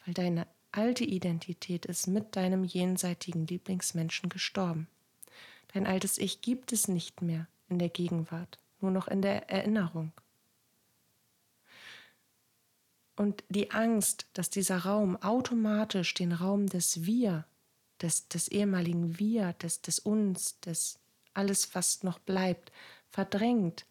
weil 0.05 0.13
deine 0.13 0.47
alte 0.71 1.03
Identität 1.03 1.85
ist 1.85 2.07
mit 2.07 2.35
deinem 2.35 2.63
jenseitigen 2.63 3.45
Lieblingsmenschen 3.45 4.29
gestorben. 4.29 4.87
Dein 5.73 5.87
altes 5.87 6.17
Ich 6.17 6.41
gibt 6.41 6.73
es 6.73 6.87
nicht 6.87 7.21
mehr 7.21 7.47
in 7.69 7.79
der 7.79 7.89
Gegenwart, 7.89 8.59
nur 8.79 8.91
noch 8.91 9.07
in 9.07 9.21
der 9.21 9.49
Erinnerung. 9.49 10.11
Und 13.17 13.43
die 13.49 13.71
Angst, 13.71 14.27
dass 14.33 14.49
dieser 14.49 14.79
Raum 14.79 15.21
automatisch 15.21 16.13
den 16.13 16.33
Raum 16.33 16.67
des 16.67 17.05
Wir, 17.05 17.45
des, 18.01 18.27
des 18.27 18.49
ehemaligen 18.49 19.19
Wir, 19.19 19.53
des, 19.53 19.81
des 19.81 19.99
Uns, 19.99 20.59
des 20.59 20.99
alles, 21.33 21.75
was 21.75 22.03
noch 22.03 22.19
bleibt, 22.19 22.71
verdrängt 23.09 23.85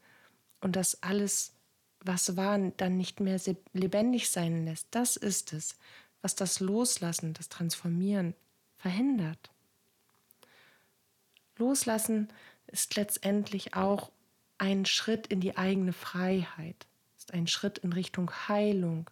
und 0.64 0.76
dass 0.76 1.02
alles, 1.02 1.52
was 2.00 2.38
war, 2.38 2.58
dann 2.58 2.96
nicht 2.96 3.20
mehr 3.20 3.38
lebendig 3.74 4.30
sein 4.30 4.64
lässt, 4.64 4.88
das 4.92 5.16
ist 5.16 5.52
es, 5.52 5.76
was 6.22 6.34
das 6.34 6.58
Loslassen, 6.58 7.34
das 7.34 7.50
Transformieren 7.50 8.34
verhindert. 8.78 9.50
Loslassen 11.58 12.28
ist 12.66 12.96
letztendlich 12.96 13.74
auch 13.74 14.10
ein 14.56 14.86
Schritt 14.86 15.26
in 15.26 15.40
die 15.42 15.58
eigene 15.58 15.92
Freiheit, 15.92 16.86
ist 17.18 17.34
ein 17.34 17.46
Schritt 17.46 17.76
in 17.76 17.92
Richtung 17.92 18.30
Heilung, 18.48 19.10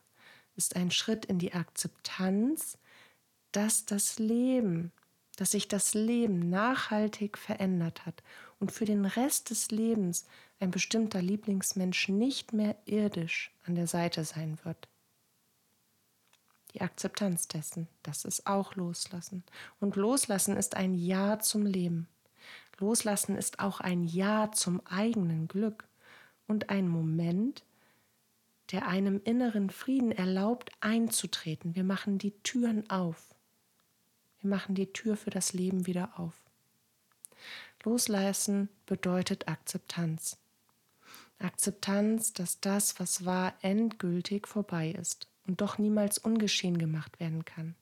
ist 0.57 0.75
ein 0.75 0.91
Schritt 0.91 1.27
in 1.27 1.38
die 1.38 1.53
Akzeptanz, 1.53 2.79
dass 3.53 3.85
das 3.85 4.19
Leben, 4.19 4.91
dass 5.37 5.51
sich 5.51 5.69
das 5.69 5.93
Leben 5.93 6.49
nachhaltig 6.49 7.37
verändert 7.37 8.07
hat 8.07 8.23
und 8.62 8.72
für 8.72 8.87
den 8.87 9.05
Rest 9.05 9.51
des 9.51 9.70
Lebens 9.70 10.27
ein 10.59 10.70
bestimmter 10.70 11.20
Lieblingsmensch 11.20 12.09
nicht 12.09 12.55
mehr 12.55 12.77
irdisch 12.87 13.53
an 13.66 13.75
der 13.75 13.87
Seite 13.87 14.25
sein 14.25 14.59
wird 14.62 14.88
die 16.75 16.81
Akzeptanz 16.81 17.48
dessen, 17.48 17.88
das 18.03 18.25
ist 18.25 18.46
auch 18.46 18.75
Loslassen. 18.77 19.44
Und 19.81 19.96
Loslassen 19.96 20.57
ist 20.57 20.77
ein 20.77 20.94
Ja 20.94 21.38
zum 21.38 21.66
Leben. 21.66 22.09
Loslassen 22.79 23.37
ist 23.37 23.61
auch 23.61 23.81
ein 23.81 24.05
Ja 24.05 24.51
zum 24.53 24.85
eigenen 24.87 25.48
Glück 25.48 25.87
und 26.46 26.70
ein 26.70 26.88
Moment, 26.88 27.64
der 28.70 28.88
einem 28.88 29.20
inneren 29.22 29.70
Frieden 29.70 30.12
erlaubt 30.12 30.72
einzutreten. 30.81 31.75
Wir 31.75 31.85
machen 31.85 32.18
die 32.18 32.33
Türen 32.42 32.88
auf. 32.88 33.35
Wir 34.40 34.48
machen 34.48 34.75
die 34.75 34.92
Tür 34.92 35.16
für 35.16 35.31
das 35.31 35.53
Leben 35.53 35.87
wieder 35.87 36.18
auf. 36.18 36.42
Loslassen 37.85 38.68
bedeutet 38.87 39.49
Akzeptanz. 39.49 40.38
Akzeptanz, 41.38 42.33
dass 42.33 42.61
das, 42.61 43.01
was 43.01 43.25
war, 43.25 43.55
endgültig 43.62 44.47
vorbei 44.47 44.90
ist 44.90 45.29
und 45.47 45.61
doch 45.61 45.79
niemals 45.79 46.18
ungeschehen 46.18 46.79
gemacht 46.79 47.18
werden 47.18 47.45
kann 47.45 47.75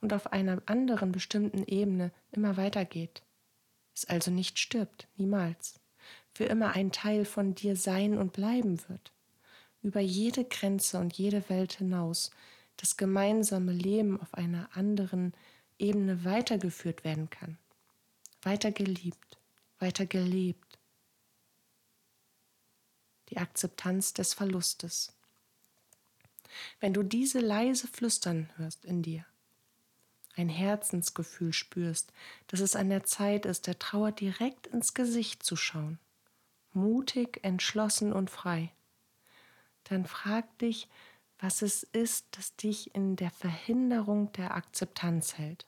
und 0.00 0.12
auf 0.12 0.32
einer 0.32 0.62
anderen 0.66 1.12
bestimmten 1.12 1.64
Ebene 1.64 2.12
immer 2.32 2.56
weitergeht, 2.56 3.22
es 3.94 4.04
also 4.04 4.30
nicht 4.30 4.58
stirbt, 4.58 5.08
niemals, 5.16 5.80
für 6.32 6.44
immer 6.44 6.72
ein 6.72 6.92
Teil 6.92 7.24
von 7.24 7.54
dir 7.54 7.76
sein 7.76 8.16
und 8.16 8.32
bleiben 8.32 8.78
wird, 8.88 9.12
über 9.82 10.00
jede 10.00 10.44
Grenze 10.44 10.98
und 10.98 11.14
jede 11.14 11.48
Welt 11.48 11.74
hinaus, 11.74 12.30
das 12.76 12.96
gemeinsame 12.96 13.72
Leben 13.72 14.20
auf 14.20 14.34
einer 14.34 14.68
anderen 14.76 15.32
Ebene 15.78 16.24
weitergeführt 16.24 17.04
werden 17.04 17.28
kann, 17.30 17.58
weiter 18.42 18.72
geliebt, 18.72 19.38
weiter 19.78 20.06
gelebt. 20.06 20.78
Die 23.30 23.38
Akzeptanz 23.38 24.14
des 24.14 24.34
Verlustes 24.34 25.12
wenn 26.80 26.94
du 26.94 27.02
diese 27.02 27.40
leise 27.40 27.88
flüstern 27.88 28.48
hörst 28.56 28.84
in 28.84 29.02
dir, 29.02 29.24
ein 30.36 30.48
Herzensgefühl 30.48 31.52
spürst, 31.52 32.12
dass 32.46 32.60
es 32.60 32.76
an 32.76 32.90
der 32.90 33.04
Zeit 33.04 33.46
ist, 33.46 33.66
der 33.66 33.78
Trauer 33.78 34.12
direkt 34.12 34.66
ins 34.68 34.94
Gesicht 34.94 35.42
zu 35.42 35.56
schauen, 35.56 35.98
mutig, 36.72 37.40
entschlossen 37.42 38.12
und 38.12 38.30
frei, 38.30 38.72
dann 39.84 40.06
frag 40.06 40.58
dich, 40.58 40.88
was 41.40 41.62
es 41.62 41.82
ist, 41.82 42.26
das 42.32 42.56
dich 42.56 42.94
in 42.94 43.16
der 43.16 43.30
Verhinderung 43.30 44.32
der 44.32 44.54
Akzeptanz 44.54 45.38
hält. 45.38 45.66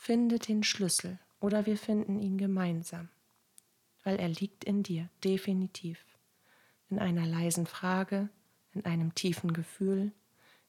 Finde 0.00 0.38
den 0.38 0.62
Schlüssel 0.62 1.18
oder 1.40 1.66
wir 1.66 1.76
finden 1.76 2.18
ihn 2.20 2.38
gemeinsam, 2.38 3.10
weil 4.04 4.16
er 4.16 4.28
liegt 4.28 4.64
in 4.64 4.82
dir, 4.82 5.10
definitiv, 5.22 5.98
in 6.88 6.98
einer 6.98 7.26
leisen 7.26 7.66
Frage, 7.66 8.30
in 8.72 8.86
einem 8.86 9.14
tiefen 9.14 9.52
Gefühl, 9.52 10.12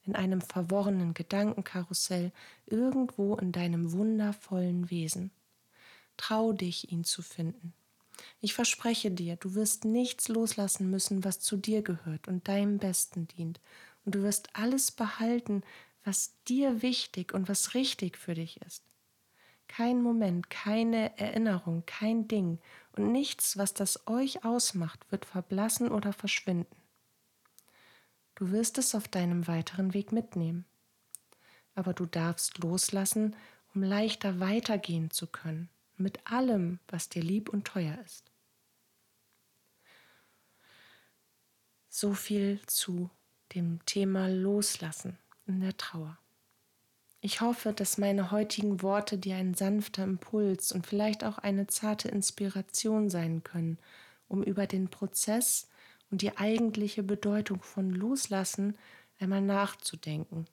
in 0.04 0.16
einem 0.16 0.42
verworrenen 0.42 1.14
Gedankenkarussell, 1.14 2.34
irgendwo 2.66 3.36
in 3.36 3.54
deinem 3.54 3.94
wundervollen 3.94 4.90
Wesen. 4.90 5.32
Trau 6.18 6.52
dich, 6.52 6.92
ihn 6.92 7.06
zu 7.06 7.22
finden. 7.22 7.74
Ich 8.42 8.56
verspreche 8.56 9.12
dir, 9.12 9.38
du 9.38 9.54
wirst 9.56 9.86
nichts 9.86 10.28
loslassen 10.28 10.90
müssen, 10.90 11.24
was 11.24 11.40
zu 11.40 11.56
dir 11.56 11.82
gehört 11.82 12.28
und 12.28 12.48
deinem 12.48 12.78
Besten 12.80 13.28
dient, 13.28 13.62
und 14.04 14.16
du 14.16 14.24
wirst 14.24 14.50
alles 14.54 14.92
behalten, 14.92 15.64
was 16.04 16.34
dir 16.46 16.82
wichtig 16.82 17.34
und 17.34 17.48
was 17.48 17.74
richtig 17.76 18.18
für 18.18 18.34
dich 18.34 18.60
ist. 18.62 18.89
Kein 19.70 20.02
Moment, 20.02 20.50
keine 20.50 21.18
Erinnerung, 21.20 21.84
kein 21.86 22.28
Ding 22.28 22.60
und 22.94 23.12
nichts, 23.12 23.56
was 23.56 23.74
das 23.74 24.08
euch 24.08 24.44
ausmacht, 24.44 25.10
wird 25.12 25.26
verblassen 25.26 25.90
oder 25.92 26.12
verschwinden. 26.12 26.76
Du 28.36 28.52
wirst 28.52 28.78
es 28.80 28.96
auf 28.96 29.08
deinem 29.08 29.48
weiteren 29.48 29.94
Weg 29.94 30.12
mitnehmen. 30.12 30.66
Aber 31.76 31.94
du 31.94 32.08
darfst 32.08 32.58
loslassen, 32.58 33.36
um 33.76 33.84
leichter 33.84 34.40
weitergehen 34.40 35.12
zu 35.12 35.28
können, 35.28 35.70
mit 35.96 36.30
allem, 36.30 36.80
was 36.88 37.08
dir 37.08 37.22
lieb 37.22 37.48
und 37.48 37.66
teuer 37.66 37.98
ist. 38.04 38.32
So 41.90 42.14
viel 42.14 42.60
zu 42.66 43.10
dem 43.54 43.86
Thema 43.86 44.28
Loslassen 44.30 45.18
in 45.46 45.62
der 45.62 45.78
Trauer. 45.78 46.18
Ich 47.22 47.42
hoffe, 47.42 47.74
dass 47.74 47.98
meine 47.98 48.32
heutigen 48.32 48.82
Worte 48.82 49.18
dir 49.18 49.36
ein 49.36 49.54
sanfter 49.54 50.04
Impuls 50.04 50.72
und 50.72 50.88
vielleicht 50.88 51.24
auch 51.26 51.38
eine 51.38 51.68
zarte 51.68 52.08
Inspiration 52.08 53.10
sein 53.10 53.44
können, 53.44 53.78
um 54.30 54.42
über 54.42 54.68
den 54.68 54.90
Prozess 54.90 55.68
und 56.10 56.22
die 56.22 56.38
eigentliche 56.38 57.04
Bedeutung 57.04 57.62
von 57.62 57.90
Loslassen 57.92 58.78
einmal 59.20 59.42
nachzudenken 59.42 60.46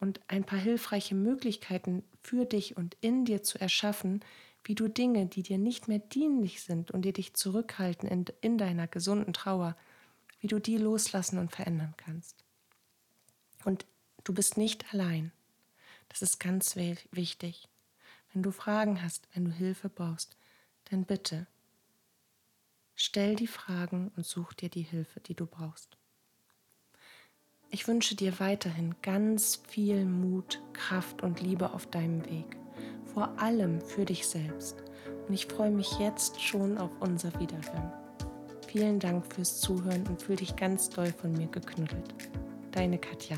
und 0.00 0.20
ein 0.26 0.44
paar 0.44 0.58
hilfreiche 0.58 1.14
Möglichkeiten 1.14 2.02
für 2.22 2.44
dich 2.44 2.76
und 2.76 2.96
in 3.00 3.24
dir 3.24 3.42
zu 3.42 3.60
erschaffen, 3.60 4.20
wie 4.64 4.74
du 4.74 4.88
Dinge, 4.88 5.26
die 5.26 5.42
dir 5.42 5.58
nicht 5.58 5.86
mehr 5.86 6.00
dienlich 6.00 6.62
sind 6.62 6.90
und 6.90 7.02
die 7.02 7.12
dich 7.12 7.34
zurückhalten 7.34 8.08
in, 8.08 8.24
in 8.40 8.58
deiner 8.58 8.86
gesunden 8.88 9.32
Trauer, 9.32 9.76
wie 10.40 10.48
du 10.48 10.58
die 10.58 10.76
loslassen 10.76 11.38
und 11.38 11.52
verändern 11.52 11.94
kannst. 11.96 12.44
Und 13.64 13.86
du 14.24 14.34
bist 14.34 14.56
nicht 14.56 14.92
allein. 14.92 15.32
Das 16.08 16.22
ist 16.22 16.38
ganz 16.38 16.76
wichtig. 16.76 17.68
Wenn 18.32 18.42
du 18.42 18.50
Fragen 18.50 19.02
hast, 19.02 19.28
wenn 19.34 19.44
du 19.44 19.50
Hilfe 19.50 19.88
brauchst, 19.88 20.36
dann 20.90 21.04
bitte 21.04 21.46
stell 22.94 23.36
die 23.36 23.46
Fragen 23.46 24.10
und 24.16 24.26
such 24.26 24.52
dir 24.52 24.68
die 24.68 24.82
Hilfe, 24.82 25.20
die 25.20 25.34
du 25.34 25.46
brauchst. 25.46 25.96
Ich 27.70 27.86
wünsche 27.86 28.16
dir 28.16 28.40
weiterhin 28.40 28.94
ganz 29.02 29.62
viel 29.68 30.04
Mut, 30.04 30.62
Kraft 30.72 31.22
und 31.22 31.40
Liebe 31.40 31.72
auf 31.72 31.86
deinem 31.86 32.24
Weg, 32.24 32.56
vor 33.12 33.38
allem 33.38 33.80
für 33.80 34.04
dich 34.04 34.26
selbst. 34.26 34.82
Und 35.26 35.34
ich 35.34 35.46
freue 35.46 35.70
mich 35.70 35.98
jetzt 35.98 36.40
schon 36.40 36.78
auf 36.78 36.90
unser 37.00 37.38
Wiederhören. 37.38 37.92
Vielen 38.66 38.98
Dank 38.98 39.32
fürs 39.32 39.60
Zuhören 39.60 40.06
und 40.06 40.22
fühl 40.22 40.36
dich 40.36 40.56
ganz 40.56 40.88
doll 40.88 41.12
von 41.12 41.32
mir 41.32 41.48
geknuddelt. 41.48 42.14
Deine 42.72 42.98
Katja. 42.98 43.36